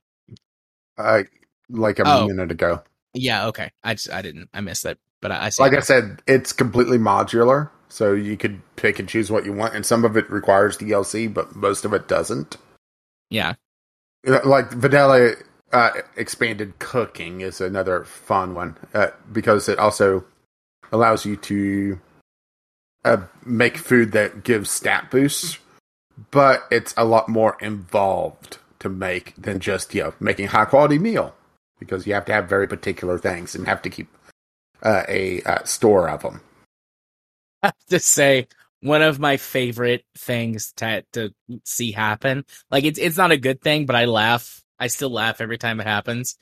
[0.98, 1.22] uh,
[1.68, 2.26] like a Oh.
[2.28, 2.82] minute ago.
[3.14, 3.70] Yeah, okay.
[3.82, 5.50] I just I didn't I missed it, but I, I.
[5.58, 5.78] Like it.
[5.78, 9.84] I said, it's completely modular, so you could pick and choose what you want, and
[9.84, 12.56] some of it requires DLC, but most of it doesn't.
[13.30, 13.54] yeah.
[14.24, 15.32] Like Vanilla
[15.72, 20.24] uh, Expanded Cooking is another fun one uh, because it also
[20.92, 21.98] allows you to
[23.04, 25.58] uh, make food that gives stat boosts,
[26.30, 30.98] but it's a lot more involved to make than just you know making high quality
[30.98, 31.34] meal
[31.78, 34.08] because you have to have very particular things and have to keep
[34.82, 36.40] uh, a uh, store of them.
[37.62, 38.48] I have to say
[38.80, 41.32] one of my favorite things to to
[41.64, 42.44] see happen.
[42.70, 44.62] Like it's it's not a good thing, but I laugh.
[44.78, 46.36] I still laugh every time it happens.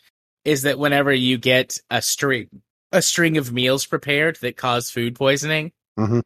[0.45, 2.49] Is that whenever you get a string
[2.93, 6.23] a string of meals prepared that cause food poisoning, Mhm.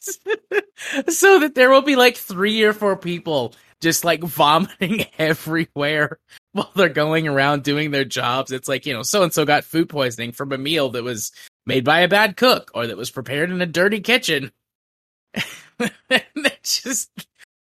[1.08, 6.18] so that there will be like three or four people just like vomiting everywhere
[6.52, 8.52] while they're going around doing their jobs.
[8.52, 11.32] It's like, you know, so and so got food poisoning from a meal that was
[11.66, 14.52] made by a bad cook or that was prepared in a dirty kitchen.
[16.62, 17.10] just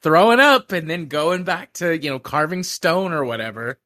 [0.03, 3.79] throwing up and then going back to, you know, carving stone or whatever.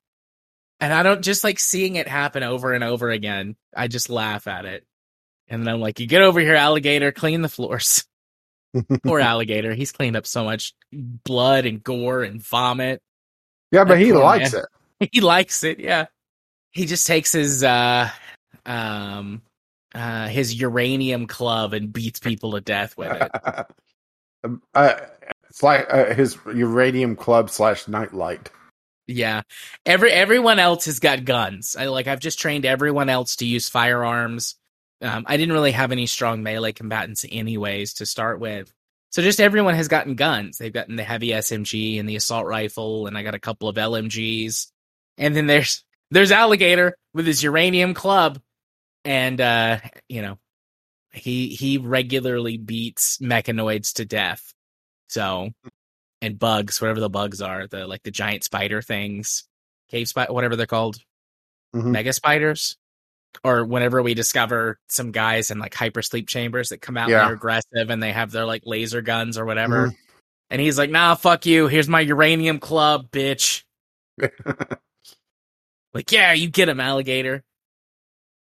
[0.81, 3.57] And I don't just like seeing it happen over and over again.
[3.74, 4.85] I just laugh at it.
[5.48, 8.05] And then I'm like, you get over here, alligator, clean the floors.
[9.05, 9.74] Poor alligator.
[9.74, 13.02] He's cleaned up so much blood and gore and vomit.
[13.70, 14.62] Yeah, but That he likes man.
[15.00, 15.09] it.
[15.12, 16.07] He likes it, yeah.
[16.70, 18.09] He just takes his uh
[18.64, 19.42] um
[19.94, 23.66] uh his uranium club and beats people to death with it.
[24.44, 24.94] Um, uh,
[25.48, 28.50] it's like uh, his uranium club slash nightlight.
[29.09, 29.42] Yeah.
[29.85, 31.76] Every everyone else has got guns.
[31.76, 34.57] I like I've just trained everyone else to use firearms.
[35.02, 38.72] Um, I didn't really have any strong melee combatants anyways to start with.
[39.10, 40.56] So just everyone has gotten guns.
[40.58, 43.76] They've gotten the heavy SMG and the assault rifle, and I got a couple of
[43.76, 44.68] LMGs.
[45.18, 48.40] And then there's there's Alligator with his uranium club.
[49.05, 49.78] And uh,
[50.09, 50.38] you know,
[51.12, 54.55] he he regularly beats mechanoids to death.
[55.09, 55.50] So
[56.22, 59.44] and bugs, whatever the bugs are, the like the giant spider things,
[59.90, 60.96] cave spider, whatever they're called,
[61.74, 61.90] Mhm.
[61.90, 62.76] mega spiders,
[63.45, 67.20] or whenever we discover some guys in like hypersleep chambers that come out Yeah.
[67.20, 69.93] and they're aggressive and they have their like laser guns or whatever,
[70.51, 71.66] and he's like, "Nah, fuck you.
[71.66, 73.62] Here's my uranium club, bitch."
[75.95, 77.45] Like, yeah, you get him, alligator.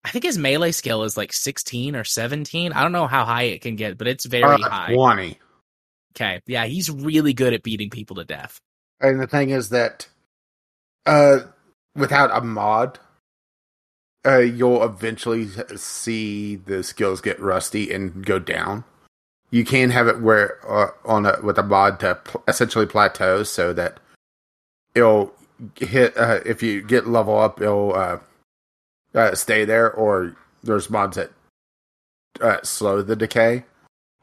[0.05, 2.71] I think his melee skill is like 16 or 17.
[2.71, 4.93] I don't know how high it can get, but it's very Uh, high.
[4.93, 5.37] Twenty.
[6.15, 6.41] Okay.
[6.47, 8.61] Yeah, he's really good at beating people to death.
[9.01, 10.07] And the thing is that,
[11.05, 11.39] uh,
[11.95, 12.99] without a mod,
[14.25, 18.83] uh, you'll eventually see the skills get rusty and go down.
[19.51, 23.43] You can have it where uh, on a, with a mod to pl- essentially plateau
[23.43, 23.99] so that
[24.95, 25.33] it'll
[25.77, 28.17] hit uh, if you get level up, it'll uh,
[29.13, 29.91] uh, stay there.
[29.91, 31.31] Or there's mods that
[32.41, 33.63] uh, slow the decay.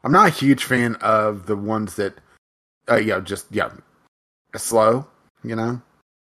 [0.03, 2.13] I'm not a huge fan of the ones that,
[2.91, 3.71] uh, you know, just yeah,
[4.55, 5.07] slow.
[5.45, 5.81] You know,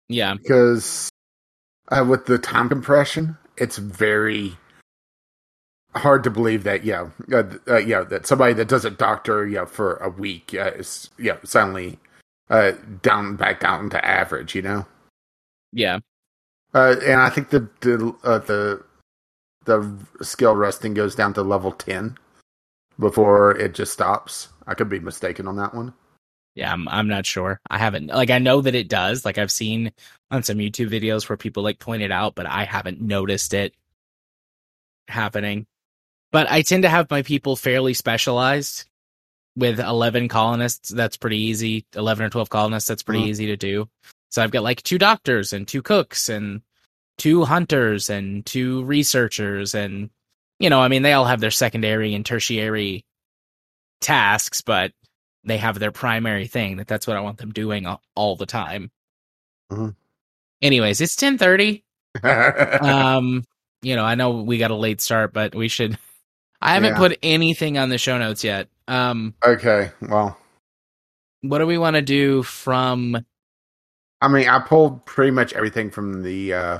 [0.07, 0.35] Yeah.
[0.35, 1.09] because
[1.89, 4.57] uh, with the time compression, it's very
[5.95, 9.65] hard to believe that yeah, uh, uh, yeah, that somebody that does a doctor yeah
[9.65, 11.99] for a week uh, is yeah suddenly
[12.49, 14.85] uh down back down to average, you know.
[15.71, 15.99] Yeah.
[16.73, 18.83] Uh, and I think the the uh, the
[19.65, 22.17] the skill resting goes down to level ten
[22.99, 24.49] before it just stops.
[24.65, 25.93] I could be mistaken on that one.
[26.55, 27.61] Yeah, I'm I'm not sure.
[27.69, 29.23] I haven't like I know that it does.
[29.23, 29.91] Like I've seen
[30.29, 33.73] on some YouTube videos where people like point it out, but I haven't noticed it
[35.07, 35.65] happening.
[36.31, 38.85] But I tend to have my people fairly specialized.
[39.57, 41.85] With 11 colonists, that's pretty easy.
[41.93, 43.27] 11 or 12 colonists, that's pretty Mhm.
[43.27, 43.89] easy to do.
[44.29, 46.61] So I've got like two doctors and two cooks and
[47.17, 50.09] two hunters and two researchers and
[50.59, 53.03] you know, I mean they all have their secondary and tertiary
[53.99, 54.93] tasks, but
[55.43, 58.45] they have their primary thing that that's what I want them doing all, all the
[58.45, 58.91] time.
[59.71, 59.95] Mhm.
[60.61, 61.83] Anyways, it's 10:30.
[62.83, 63.43] Um,
[63.81, 65.97] you know, I know we got a late start, but we should
[66.61, 66.97] I haven't Yeah.
[66.97, 68.67] put anything on the show notes yet.
[68.87, 70.37] Um, okay, well,
[71.41, 73.25] what do we want to do from
[74.21, 76.79] I mean, I pulled pretty much everything from the uh,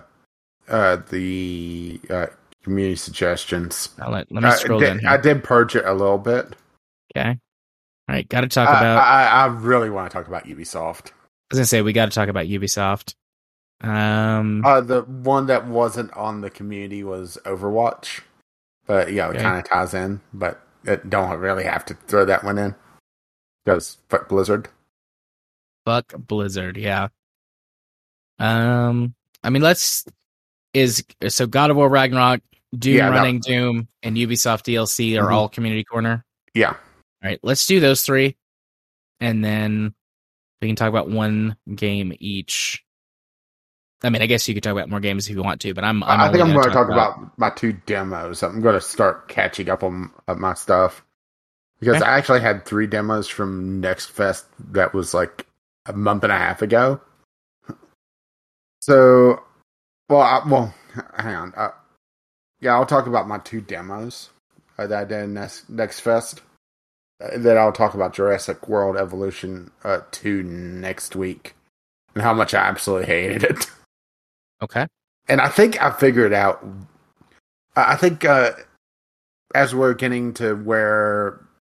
[0.68, 2.28] uh, the uh,
[2.62, 3.89] community suggestions.
[3.99, 5.05] I'll let, let me Uh, scroll did- down.
[5.12, 6.55] I did purge it a little bit.
[7.18, 7.39] okay.
[8.12, 11.12] All right, got to talk I, about I, I really want to talk about Ubisoft.
[11.12, 11.14] I
[11.51, 13.14] was to say we got to talk about Ubisoft.
[13.80, 18.20] Um Uh, the one that wasn't on the community was Overwatch,
[18.86, 19.41] but yeah, it Okay.
[19.43, 20.20] kind of ties in.
[20.34, 22.76] But it don't really have to throw that one in
[23.64, 24.68] because fuck Blizzard.
[25.86, 27.07] fuck Blizzard, yeah.
[28.39, 30.05] Um I mean, let's
[30.74, 32.41] is so God of War Ragnarok,
[32.78, 35.34] Doom Yeah, Running Doom and Ubisoft DLC are Mhm.
[35.34, 36.26] all community corner.
[36.53, 36.76] Yeah,
[37.24, 38.38] All right, let's do those three,
[39.19, 39.93] and then
[40.61, 42.84] we can talk about one game each.
[44.03, 45.84] I mean, I guess you could talk about more games if you want to, but
[45.84, 46.03] I'm.
[46.03, 48.41] I'm i think I'm going talk about, my two demos.
[48.41, 51.03] I'm going to start catching up on, on my stuff
[51.80, 52.05] because Okay.
[52.05, 55.45] I actually had three demos from Next Fest that was like
[55.86, 57.01] a month and a half ago.
[58.82, 59.43] So,
[60.09, 60.74] well, I, well,
[61.17, 61.53] hang on.
[61.55, 61.69] Uh,
[62.59, 64.30] yeah, I'll talk about my two demos
[64.78, 66.41] uh, that I did in next, next Fest.
[67.36, 71.55] Then I'll talk about Jurassic World Evolution uh, 2 next week
[72.15, 73.65] and how much I absolutely hated it.
[74.63, 74.86] Okay.
[75.28, 76.63] and I think I figured out.
[77.76, 78.51] I I think uh,
[79.55, 81.39] as we're getting to where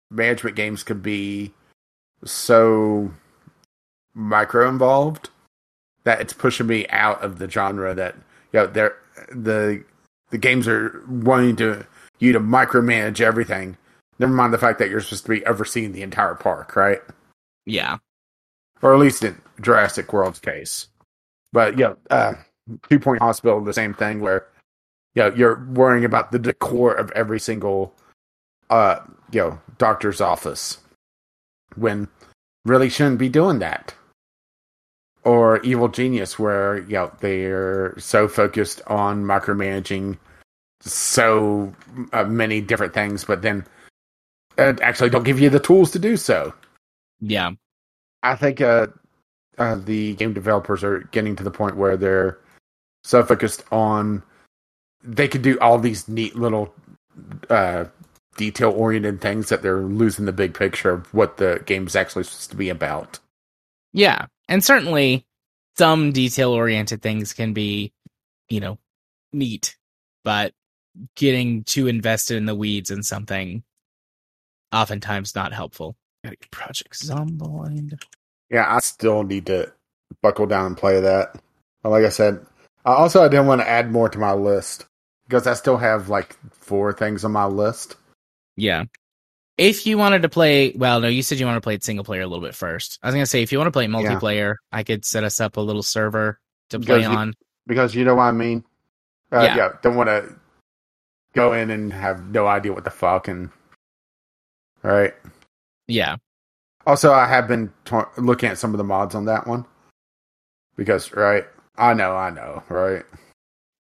[0.10, 1.54] management games could be
[2.26, 3.12] so
[4.16, 5.30] micro involved,
[6.06, 8.16] that it's pushing me out of the genre that
[8.52, 8.96] you know they're
[9.30, 9.84] the
[10.32, 11.86] the games are wanting to
[12.18, 13.78] you to micromanage everything.
[14.22, 17.00] Never mind the fact that you're supposed to be overseeing the entire park, right?
[17.66, 17.98] Yeah.
[18.84, 20.88] or at least in Jurassic World's case.
[21.52, 22.34] But yeah, uh,
[22.88, 24.46] Two Point Hospital, the same thing where
[25.16, 27.96] you know, you're worrying about the decor of every single
[28.70, 29.00] uh,
[29.32, 30.78] you know doctor's office
[31.76, 32.08] when
[32.64, 33.96] really shouldn't be doing that.
[35.24, 40.20] Or Evil Genius, where you know they're so focused on micromanaging
[40.82, 41.74] so
[42.14, 43.66] uh, many different things, but then
[44.58, 46.54] uh, actually don't give you the tools to do so.
[47.20, 47.52] Yeah.
[48.24, 48.88] I think uh,
[49.58, 52.40] uh, the game developers are getting to the point where they're
[53.04, 54.24] so focused on
[55.04, 56.74] they can do all these neat little
[57.50, 57.86] uh,
[58.38, 62.52] detail oriented things that they're losing the big picture of what the game's actually supposed
[62.52, 63.20] to be about.
[63.94, 64.26] Yeah.
[64.48, 65.26] And certainly
[65.78, 67.94] some detail oriented things can be,
[68.50, 68.78] you know,
[69.34, 69.76] neat,
[70.24, 70.54] but
[71.16, 73.64] getting too invested in the weeds in something
[74.74, 75.96] oftentimes not helpful.
[76.24, 78.02] Gotta get Project Zomboid.
[78.50, 79.72] Yeah, I still need to
[80.22, 81.40] buckle down and play that.
[81.84, 82.46] But like I said,
[82.86, 84.86] I also I didn't want to add more to my list
[85.28, 87.96] because I still have like four things on my list.
[88.56, 88.84] Yeah.
[89.58, 92.04] If you wanted to play, well, no, you said you want to play it single
[92.06, 93.00] player a little bit first.
[93.04, 95.58] I was gonna say if you want to play multiplayer, I could set us up
[95.58, 97.34] a little server to play Because you- on.
[97.68, 98.64] because you know what I mean.
[99.32, 99.56] Uh, Yeah.
[99.56, 99.70] yeah.
[99.82, 100.36] don't want to
[101.34, 103.50] go in and have no idea what the fuck and
[104.84, 105.14] all right.
[105.88, 106.16] Yeah,
[106.86, 107.72] Also, I have been
[108.18, 109.66] looking at some of the mods on that one
[110.78, 111.46] because right,
[111.78, 113.04] I know, I know, right.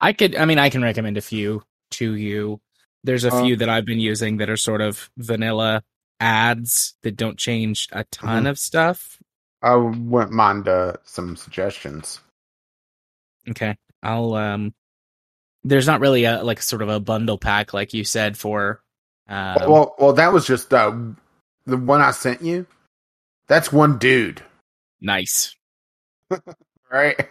[0.02, 0.36] I could.
[0.36, 2.60] I mean, I can recommend a few to you.
[3.04, 5.84] There's a Uh, few that I've been using that are sort of vanilla
[6.20, 9.18] ads that don't change a ton of stuff.
[9.62, 12.20] I wouldn't mind uh, some suggestions.
[13.49, 14.34] Okay, I'll.
[14.36, 14.74] Um,
[15.64, 18.82] there's not really a like sort of a bundle pack like you said for.
[19.32, 20.94] Um, well, well, that was just uh,
[21.66, 22.68] the one I sent you.
[23.48, 24.42] That's one dude,
[25.00, 25.56] nice
[26.92, 27.30] right?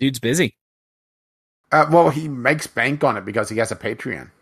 [0.00, 0.56] dude's busy.
[1.70, 4.32] Uh, well, he makes bank on it because he has a Patreon,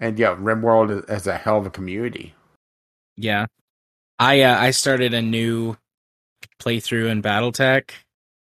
[0.00, 2.34] and yeah, RimWorld is, is a hell of a community.
[3.18, 3.44] Yeah,
[4.18, 5.76] I uh, I started a new
[6.62, 7.90] playthrough in BattleTech,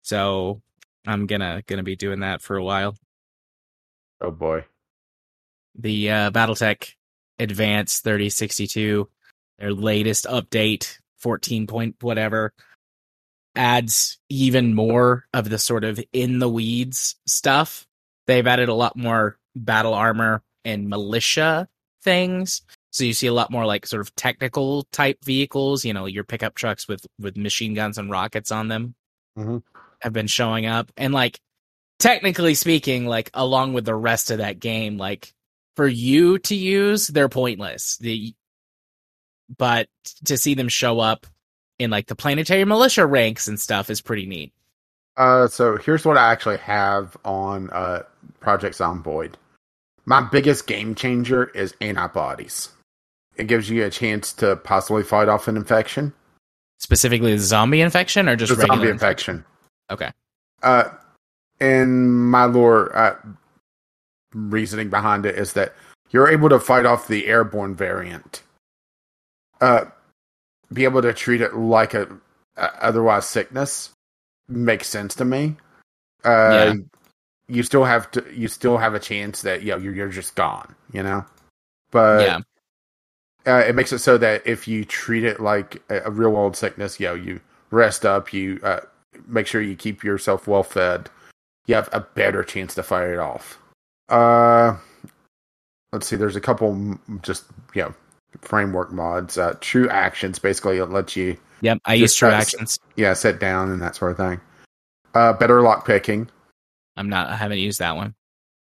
[0.02, 0.60] so
[1.06, 2.96] I'm gonna gonna be doing that for a while.
[4.20, 4.66] Oh boy,
[5.74, 6.92] the uh, BattleTech
[7.38, 9.08] Advance 3062,
[9.58, 12.52] their latest update, 14 point whatever,
[13.56, 17.86] adds even more of the sort of in the weeds stuff.
[18.26, 21.68] They've added a lot more battle armor and militia
[22.02, 22.62] things.
[22.90, 26.24] So you see a lot more like sort of technical type vehicles, you know, your
[26.24, 28.94] pickup trucks with with machine guns and rockets on them
[29.36, 29.62] Mhm.
[30.00, 30.92] have been showing up.
[30.96, 31.40] And like
[31.98, 35.32] technically speaking, like along with the rest of that game, like
[35.76, 37.96] for you to use, they're pointless.
[37.98, 38.34] The
[39.58, 39.88] but
[40.24, 41.26] to see them show up
[41.78, 44.52] in like the planetary militia ranks and stuff is pretty neat.
[45.16, 48.02] Uh, so here's what I actually have on uh,
[48.40, 49.34] Project Zomboid.
[50.06, 52.70] My biggest game changer is antibodies.
[53.36, 56.12] It gives you a chance to possibly fight off an infection,
[56.84, 59.44] Specifically the zombie infection or just the regular zombie infection.
[59.90, 60.10] Okay.
[60.62, 60.90] Uh,
[61.58, 63.16] and my lore uh,
[64.34, 65.74] reasoning behind it is that
[66.10, 68.42] you're able to fight off the airborne variant.
[69.60, 69.86] Uh,
[70.72, 72.08] be able to treat it like a,
[72.56, 73.90] a otherwise sickness
[74.48, 75.56] makes sense to me.
[76.24, 76.74] Uh, Yeah.
[77.48, 80.34] you still have to, you still have a chance that you know, you're you're just
[80.34, 81.24] gone, you know.
[81.90, 82.40] But yeah.
[83.46, 86.56] uh, it makes it so that if you treat it like a, a real world
[86.56, 88.80] sickness, you know, you rest up, you uh,
[89.26, 91.08] make sure you keep yourself well fed,
[91.66, 93.58] you have a better chance to fight it off.
[94.08, 94.76] Uh,
[95.92, 97.44] let's see, there's a couple just
[97.74, 97.94] you know
[98.40, 99.38] framework mods.
[99.38, 101.78] Uh, True Actions basically it lets you Yep.
[101.86, 102.78] I use true actions.
[102.96, 104.40] yeah sit down and that sort of thing.
[105.14, 106.28] Uh, better lock picking.
[106.96, 108.14] I'm not I haven't used that one.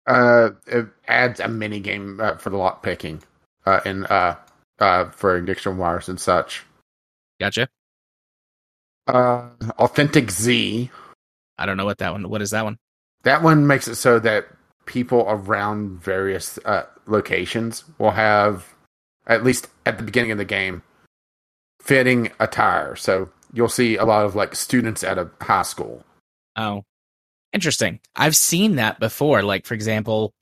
[0.08, 3.22] Uh, it adds a mini game uh, for the lock picking.
[3.66, 4.36] Uh, and uh,
[4.80, 6.64] uh, for addiction wires and such.
[7.40, 7.70] Gotcha.
[9.08, 10.90] Uh, Authentic Z.
[11.58, 12.78] I don't know what that one what is that one?
[13.24, 14.48] That one makes it so that
[14.92, 18.68] people around various uh, locations will have,
[19.26, 20.84] at least at the beginning of the game,
[21.80, 22.98] fitting attire.
[22.98, 26.04] So you'll see a lot of like students at a high school.
[26.58, 26.84] Oh.
[27.54, 28.00] Interesting.
[28.16, 29.44] I've seen that before.
[29.44, 30.34] Like for example,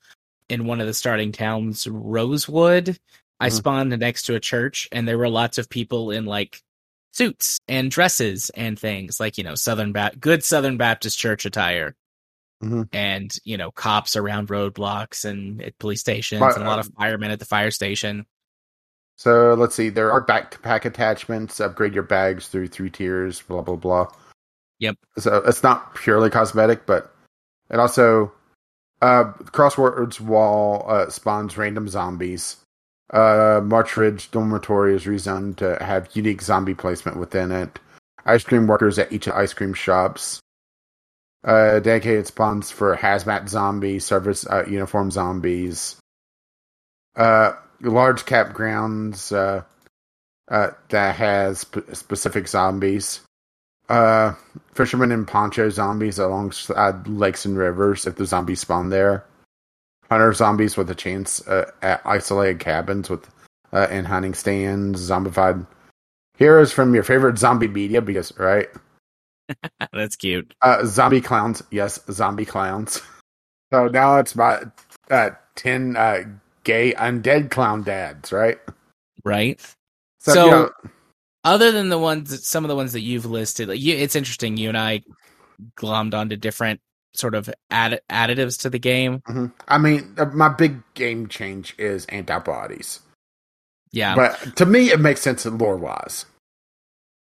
[0.48, 2.98] in one of the starting towns, Rosewood,
[3.38, 3.52] I Mhm.
[3.52, 6.60] spawned next to a church and there were lots of people in like
[7.12, 11.94] suits and dresses and things like, you know, Southern ba- good Southern Baptist church attire.
[12.62, 12.88] Mhm.
[12.92, 16.86] And, you know, cops around roadblocks and at police stations But, and a lot of
[16.86, 18.26] um, firemen at the fire station.
[19.16, 19.88] So let's see.
[19.90, 21.60] There are backpack attachments.
[21.60, 23.42] Upgrade your bags through three tiers.
[23.42, 24.08] Blah blah blah.
[24.78, 24.96] Yep.
[25.18, 27.14] So it's not purely cosmetic, but
[27.70, 28.32] it also
[29.02, 32.56] uh, Crossroads Mall uh, spawns random zombies.
[33.12, 37.78] Uh, March Ridge Dormitory is rezoned to have unique zombie placement within it.
[38.24, 40.40] Ice cream workers at each of ice cream shops.
[41.42, 45.96] Uh, dedicated spawns for hazmat zombies, service uh, uniform zombies.
[47.16, 49.62] Uh, large campgrounds uh,
[50.50, 53.20] uh, that has sp- specific zombies.
[53.88, 54.34] Uh,
[54.74, 59.24] fishermen and poncho zombies alongside lakes and rivers if the zombies spawn there.
[60.08, 63.28] Hunter zombies with a chance uh, at isolated cabins with
[63.72, 65.08] uh, and hunting stands.
[65.08, 65.66] Zombified
[66.36, 68.68] heroes from your favorite zombie media because right.
[69.92, 70.54] That's cute.
[70.62, 73.00] Uh, zombie clowns, yes, zombie clowns.
[73.72, 74.64] So now it's about
[75.10, 76.24] uh, ten uh,
[76.64, 78.58] gay undead clown dads, right?
[79.24, 79.60] Right?
[80.20, 80.70] So, So- you know,
[81.44, 84.14] other than the ones that some of the ones that you've listed like you, it's
[84.14, 85.00] interesting you and i
[85.74, 86.80] glommed onto different
[87.14, 89.50] sort of add, additives to the game mhm.
[89.66, 93.00] I mean, uh, my big game change is antibodies,
[93.90, 96.26] yeah but to me, it makes sense lore wise.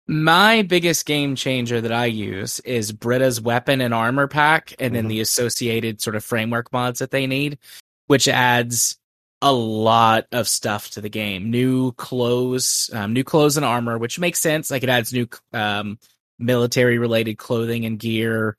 [0.06, 5.06] My biggest game changer that i use is Brita's weapon and armor pack and then
[5.06, 5.08] Mhm.
[5.08, 7.58] the associated sort of framework mods that they need
[8.06, 8.98] which adds
[9.40, 14.18] a lot of stuff to the game new clothes um, new clothes and armor which
[14.18, 15.98] makes sense like it adds new um,
[16.38, 18.56] military related clothing and gear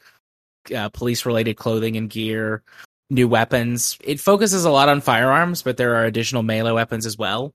[0.76, 2.64] uh, police related clothing and gear,
[3.10, 3.98] new weapons.
[4.04, 7.54] It focuses a lot on firearms, but there are additional melee weapons as well,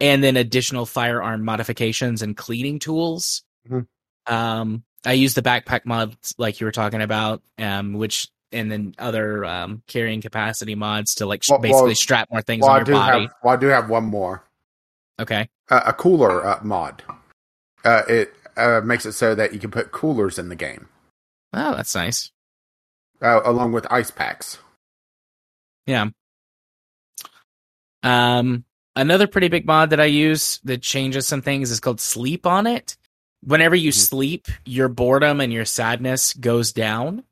[0.00, 3.42] and then additional firearm modifications and cleaning tools.
[3.68, 3.86] Mhm.
[4.26, 8.94] Um, I use the backpack mods like you were talking about, um, which and then
[8.98, 12.78] other um, carrying capacity mods to like Well- basically well- strap more things Well, I
[12.78, 13.20] on do your body.
[13.22, 13.34] have.
[13.42, 14.44] Well, I do have one more.
[15.18, 15.48] Okay.
[15.70, 17.02] Uh, a cooler uh, mod.
[17.84, 20.88] Uh, it uh, makes it so that you can put coolers in the game,
[21.52, 22.30] Oh, that's nice.
[23.22, 24.58] uh, along with ice packs.
[25.86, 26.06] Yeah.
[28.02, 28.64] Um,
[28.96, 32.66] another pretty big mod that I use that changes some things is called Sleep on
[32.66, 32.96] it.
[33.44, 33.94] Whenever you Mhm.
[33.94, 37.22] sleep, your boredom and your sadness goes down,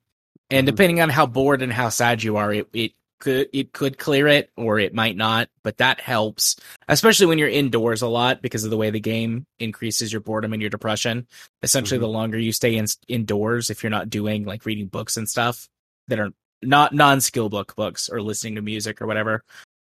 [0.51, 0.71] and Mhm.
[0.71, 4.29] depending on how bored and how sad you are, it it could it could clear
[4.29, 5.49] it or it might not.
[5.63, 6.57] But that helps,
[6.89, 10.53] especially when you're indoors a lot because of the way the game increases your boredom
[10.53, 11.27] and your depression.
[11.63, 12.03] Essentially, Mhm.
[12.03, 15.69] the longer you stay in, indoors, if you're not doing like reading books and stuff
[16.09, 16.31] that are
[16.63, 19.43] not non skill book books or listening to music or whatever,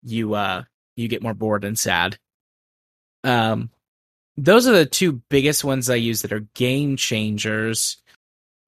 [0.03, 0.63] you uh
[0.95, 2.17] you get more bored and sad.
[3.23, 3.69] Um
[4.35, 7.97] those are the two biggest ones I use that are game changers.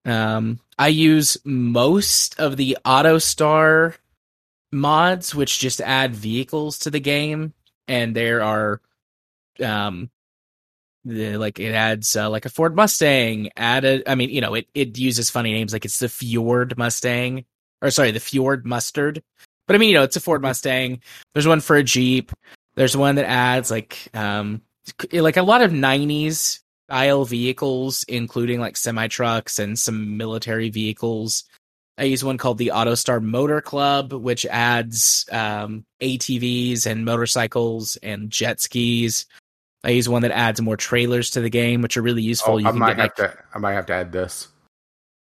[0.05, 3.95] Um I use most of the AutoStar
[4.71, 7.53] mods which just add vehicles to the game
[7.87, 8.81] and there are
[9.63, 10.09] um
[11.05, 14.67] the, like it adds uh, like a Ford Mustang added I mean you know it
[14.73, 17.45] it uses funny names like it's the Fjord Mustang
[17.81, 19.23] or sorry the Fjord Mustard
[19.67, 21.01] but I mean you know it's a Ford Mustang
[21.33, 22.31] there's one for a Jeep
[22.75, 24.61] there's one that adds like um
[25.11, 31.43] like a lot of 90s style vehicles including like semi trucks and some military vehicles
[31.97, 38.29] I use one called the AutoStar Motor Club, which adds um, ATVs and motorcycles and
[38.29, 39.25] jet skis.
[39.83, 42.55] I use one that adds more trailers to the game, which are really useful.
[42.55, 43.43] Oh, you I might get have like to.
[43.53, 44.49] I might have to add this.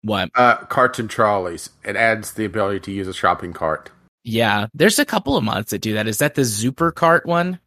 [0.03, 0.31] what?
[0.35, 1.71] Uh, carts and trolleys.
[1.85, 3.91] It adds the ability to use a shopping cart.
[4.23, 6.07] Yeah, there's a couple of mods that do that.
[6.07, 7.59] Is that the Super Cart one?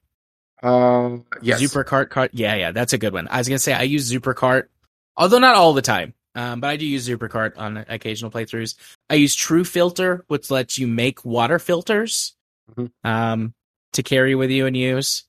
[0.62, 1.60] Uh, yes.
[1.60, 2.32] Super Cart Cart.
[2.34, 3.28] Yeah, yeah, that's a good one.
[3.28, 4.72] I was gonna say I use Super Cart,
[5.18, 6.14] although not all the time.
[6.36, 8.76] Um, but I do use Super Cart on occasional playthroughs.
[9.10, 12.36] I use True Filter, which lets you make water filters
[12.76, 12.92] Mhm.
[13.04, 13.54] um,
[13.94, 15.26] to carry with you and use.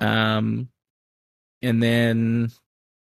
[0.00, 0.68] Um,
[1.60, 2.50] and then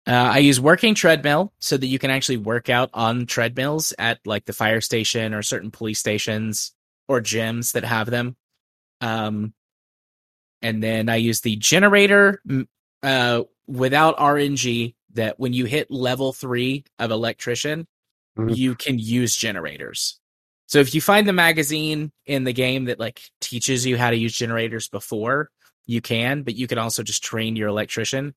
[0.07, 4.21] uh, I use Working Treadmill so that you can actually work out on treadmills at
[4.25, 6.73] like the fire station or certain police stations
[7.09, 8.37] or gyms that have them.
[9.01, 9.53] Um,
[10.63, 12.43] and then I use the generator
[13.03, 17.87] uh, without RNG that when you hit level three of electrician,
[18.37, 18.57] Mhm.
[18.57, 20.21] you can use generators.
[20.67, 24.17] So if you find the magazine in the game that like teaches you how to
[24.17, 25.51] use generators before,
[25.87, 28.35] you can, but you can also just train your electrician.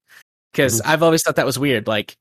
[0.51, 1.87] Because I've always thought that was weird.
[1.87, 2.15] Like,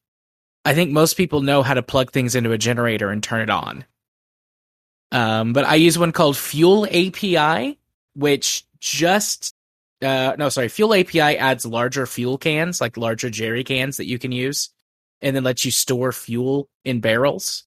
[0.65, 3.51] I think most people know how to plug things into a generator and turn it
[3.51, 3.85] on.
[5.11, 7.79] Um, but I use one called Fuel API,
[8.15, 9.55] which just
[10.03, 14.17] uh no sorry fuel api adds larger fuel cans like larger jerry cans that you
[14.17, 14.71] can use
[15.21, 17.65] and then lets you store fuel in barrels.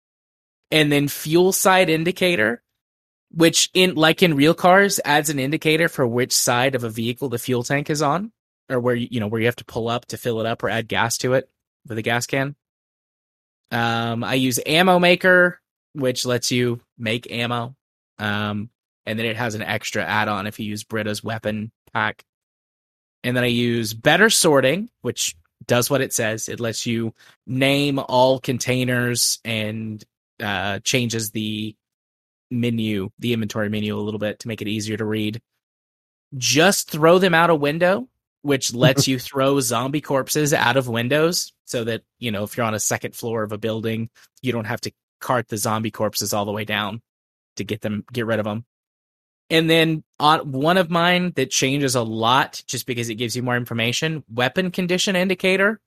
[0.72, 2.62] And then fuel side indicator
[3.32, 7.30] which in like in real cars adds an indicator for which side of a vehicle
[7.30, 8.32] the fuel tank is on
[8.70, 10.70] or where you know where you have to pull up to fill it up or
[10.70, 11.50] add gas to it
[11.88, 12.56] with a gas can.
[13.72, 15.60] Um i use ammo maker
[15.94, 17.76] which lets you make ammo
[18.20, 18.70] um
[19.06, 22.24] and then it has an extra add-on if you use Brita's weapon pack.
[23.24, 25.36] And then I use better sorting, which
[25.66, 26.50] does what it says.
[26.50, 27.14] It lets you
[27.46, 30.04] name all containers and
[30.39, 31.76] uh, changes the
[32.52, 35.41] menu, the inventory menu a little bit to make it easier to read.
[36.38, 38.08] Just throw them out a window,
[38.41, 42.66] which lets you throw zombie corpses out of windows so that, you know, if you're
[42.66, 44.10] on a second floor of a building,
[44.41, 44.91] you don't have to
[45.26, 47.01] cart the zombie corpses all the way down
[47.57, 48.65] to get them get rid of them.
[49.49, 53.43] And then on one of mine that changes a lot just because it gives you
[53.43, 55.80] more information, weapon condition indicator,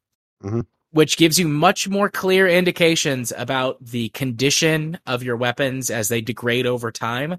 [0.44, 0.66] Mhm.
[0.90, 6.20] which gives you much more clear indications about the condition of your weapons as they
[6.20, 7.38] degrade over time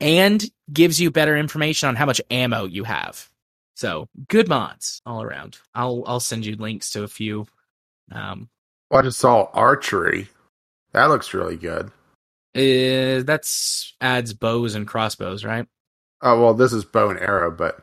[0.00, 3.28] and gives you better information on how much ammo you have.
[3.76, 5.58] So, good mods all around.
[5.74, 7.46] I'll I'll send you links to a few
[8.12, 8.48] um
[8.90, 10.28] Well, I just saw archery.
[10.92, 11.86] That looks really good.
[12.56, 15.66] uh, that's adds bows and crossbows, right?
[16.22, 17.82] Oh well, this is bow and arrow, but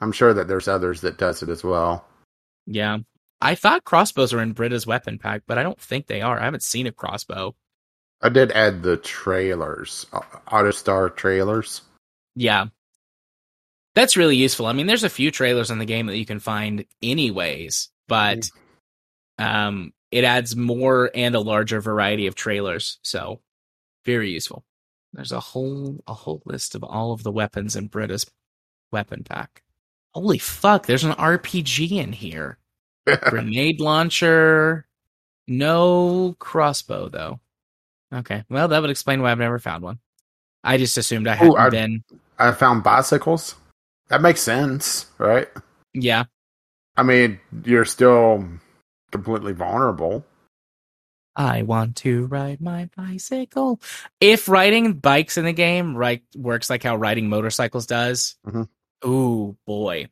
[0.00, 2.06] I'm sure that there's others that does it as well.
[2.66, 2.98] Yeah.
[3.40, 6.38] I thought crossbows were in Brita's weapon pack, but I don't think they are.
[6.40, 7.54] I haven't seen a crossbow.
[8.22, 11.82] I did add the trailers, Au- AutoStar trailers.
[12.36, 12.66] Yeah.
[13.94, 14.66] That's really useful.
[14.66, 18.48] I mean, there's a few trailers in the game that you can find anyways, but
[19.38, 22.98] um it adds more and a larger variety of trailers.
[23.02, 23.40] So
[24.04, 24.64] Very useful.
[25.12, 28.24] There's a whole a whole list of all of the weapons in Brita's
[28.92, 29.62] weapon pack.
[30.12, 32.58] Holy fuck, there's an RPG in here.
[33.22, 34.86] Grenade launcher.
[35.48, 37.40] No crossbow though.
[38.12, 38.44] Okay.
[38.48, 39.98] Well, that would explain why I've never found one.
[40.62, 42.04] I just assumed I hadn't I- been.
[42.38, 43.54] I found bicycles.
[44.08, 45.48] That makes sense, right?
[45.92, 46.24] Yeah.
[46.96, 48.44] I mean, you're still
[49.14, 50.24] completely vulnerable.
[51.36, 53.80] I want to ride my bicycle.
[54.20, 58.68] If riding bikes in the game right works like how riding motorcycles does, Mhm.
[59.06, 60.08] ooh boy.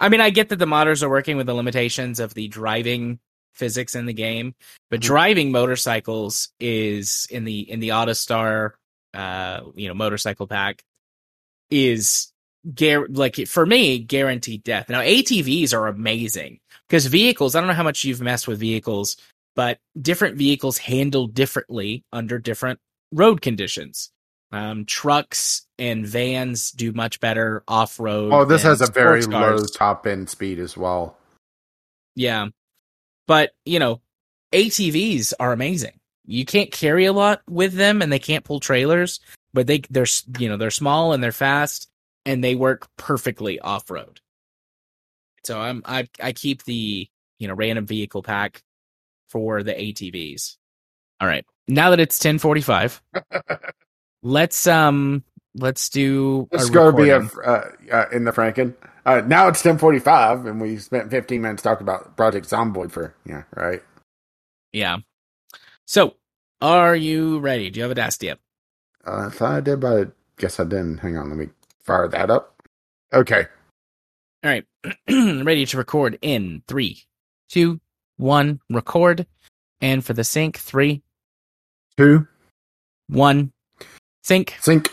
[0.00, 3.20] I mean, I get that the modders are working with the limitations of the driving
[3.54, 4.54] physics in the game,
[4.90, 5.04] but Mhm.
[5.04, 8.72] driving motorcycles is in the in the AutoStar,
[9.14, 10.82] uh, you know, motorcycle pack
[11.70, 12.32] is
[12.74, 14.88] gar- like for me guaranteed death.
[14.88, 16.58] Now ATVs are amazing
[16.88, 17.54] because vehicles.
[17.54, 19.16] I don't know how much you've messed with vehicles
[19.58, 22.78] but different vehicles handle differently under different
[23.10, 24.12] road conditions.
[24.52, 28.32] Um, trucks and vans do much better off road.
[28.32, 31.18] Oh, this has a very sports low top end speed as well.
[32.14, 32.50] Yeah,
[33.26, 34.00] but you know,
[34.52, 35.98] ATVs are amazing.
[36.24, 39.18] You can't carry a lot with them, and they can't pull trailers,
[39.52, 40.06] but they they're
[40.38, 41.90] you know they're small and they're fast,
[42.24, 44.20] and they work perfectly off road.
[45.44, 47.08] So I'm I I keep the
[47.38, 48.62] you know random vehicle pack
[49.30, 50.56] for the ATVs.
[51.20, 53.02] All right, now that it's ten forty five,
[54.22, 55.24] let's um
[55.56, 57.30] let's do a be recording.
[57.44, 58.74] uh, uh, in the Franken.
[59.06, 62.90] Uh, now it's ten forty five, and we spent fifteen minutes talking about Project Zomboid
[62.92, 63.82] for yeah, right.
[64.72, 64.98] yeah.
[65.86, 66.16] So,
[66.60, 67.70] are you ready?
[67.70, 68.38] Do you have a desk yet?
[69.06, 70.98] Uh, I thought I did, but I guess I didn't.
[70.98, 71.48] Hang on, let me
[71.84, 72.62] fire that up.
[73.12, 73.46] Okay,
[74.44, 74.64] All right,
[75.08, 77.02] ready to record in three,
[77.48, 77.80] two,
[78.16, 78.60] one.
[78.70, 79.26] Record,
[79.80, 81.02] and for the sync, three,
[81.96, 82.26] two
[83.08, 83.52] one,
[84.22, 84.54] sink.
[84.60, 84.92] Sink.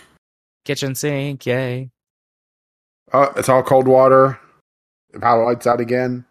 [0.64, 1.92] Kitchen sink, yay!
[3.14, 4.40] Oh, it's all cold water.
[5.12, 6.26] The power lights out again.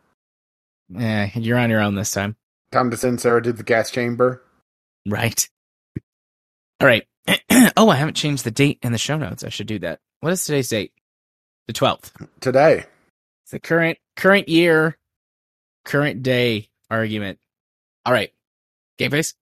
[0.98, 2.36] Eh, you're on your own this time,
[2.72, 4.42] Time to send Sarah to the gas chamber.
[5.06, 5.48] right?
[6.80, 7.06] All right.
[7.76, 9.44] oh, I haven't changed the date in the show notes.
[9.44, 10.00] I should do that.
[10.20, 10.92] What is today's date?
[11.68, 12.12] The twelfth.
[12.40, 12.84] today.
[13.44, 14.98] It's the current current year,
[15.84, 17.38] current day argument.
[18.06, 18.32] All right,
[18.98, 19.34] game face.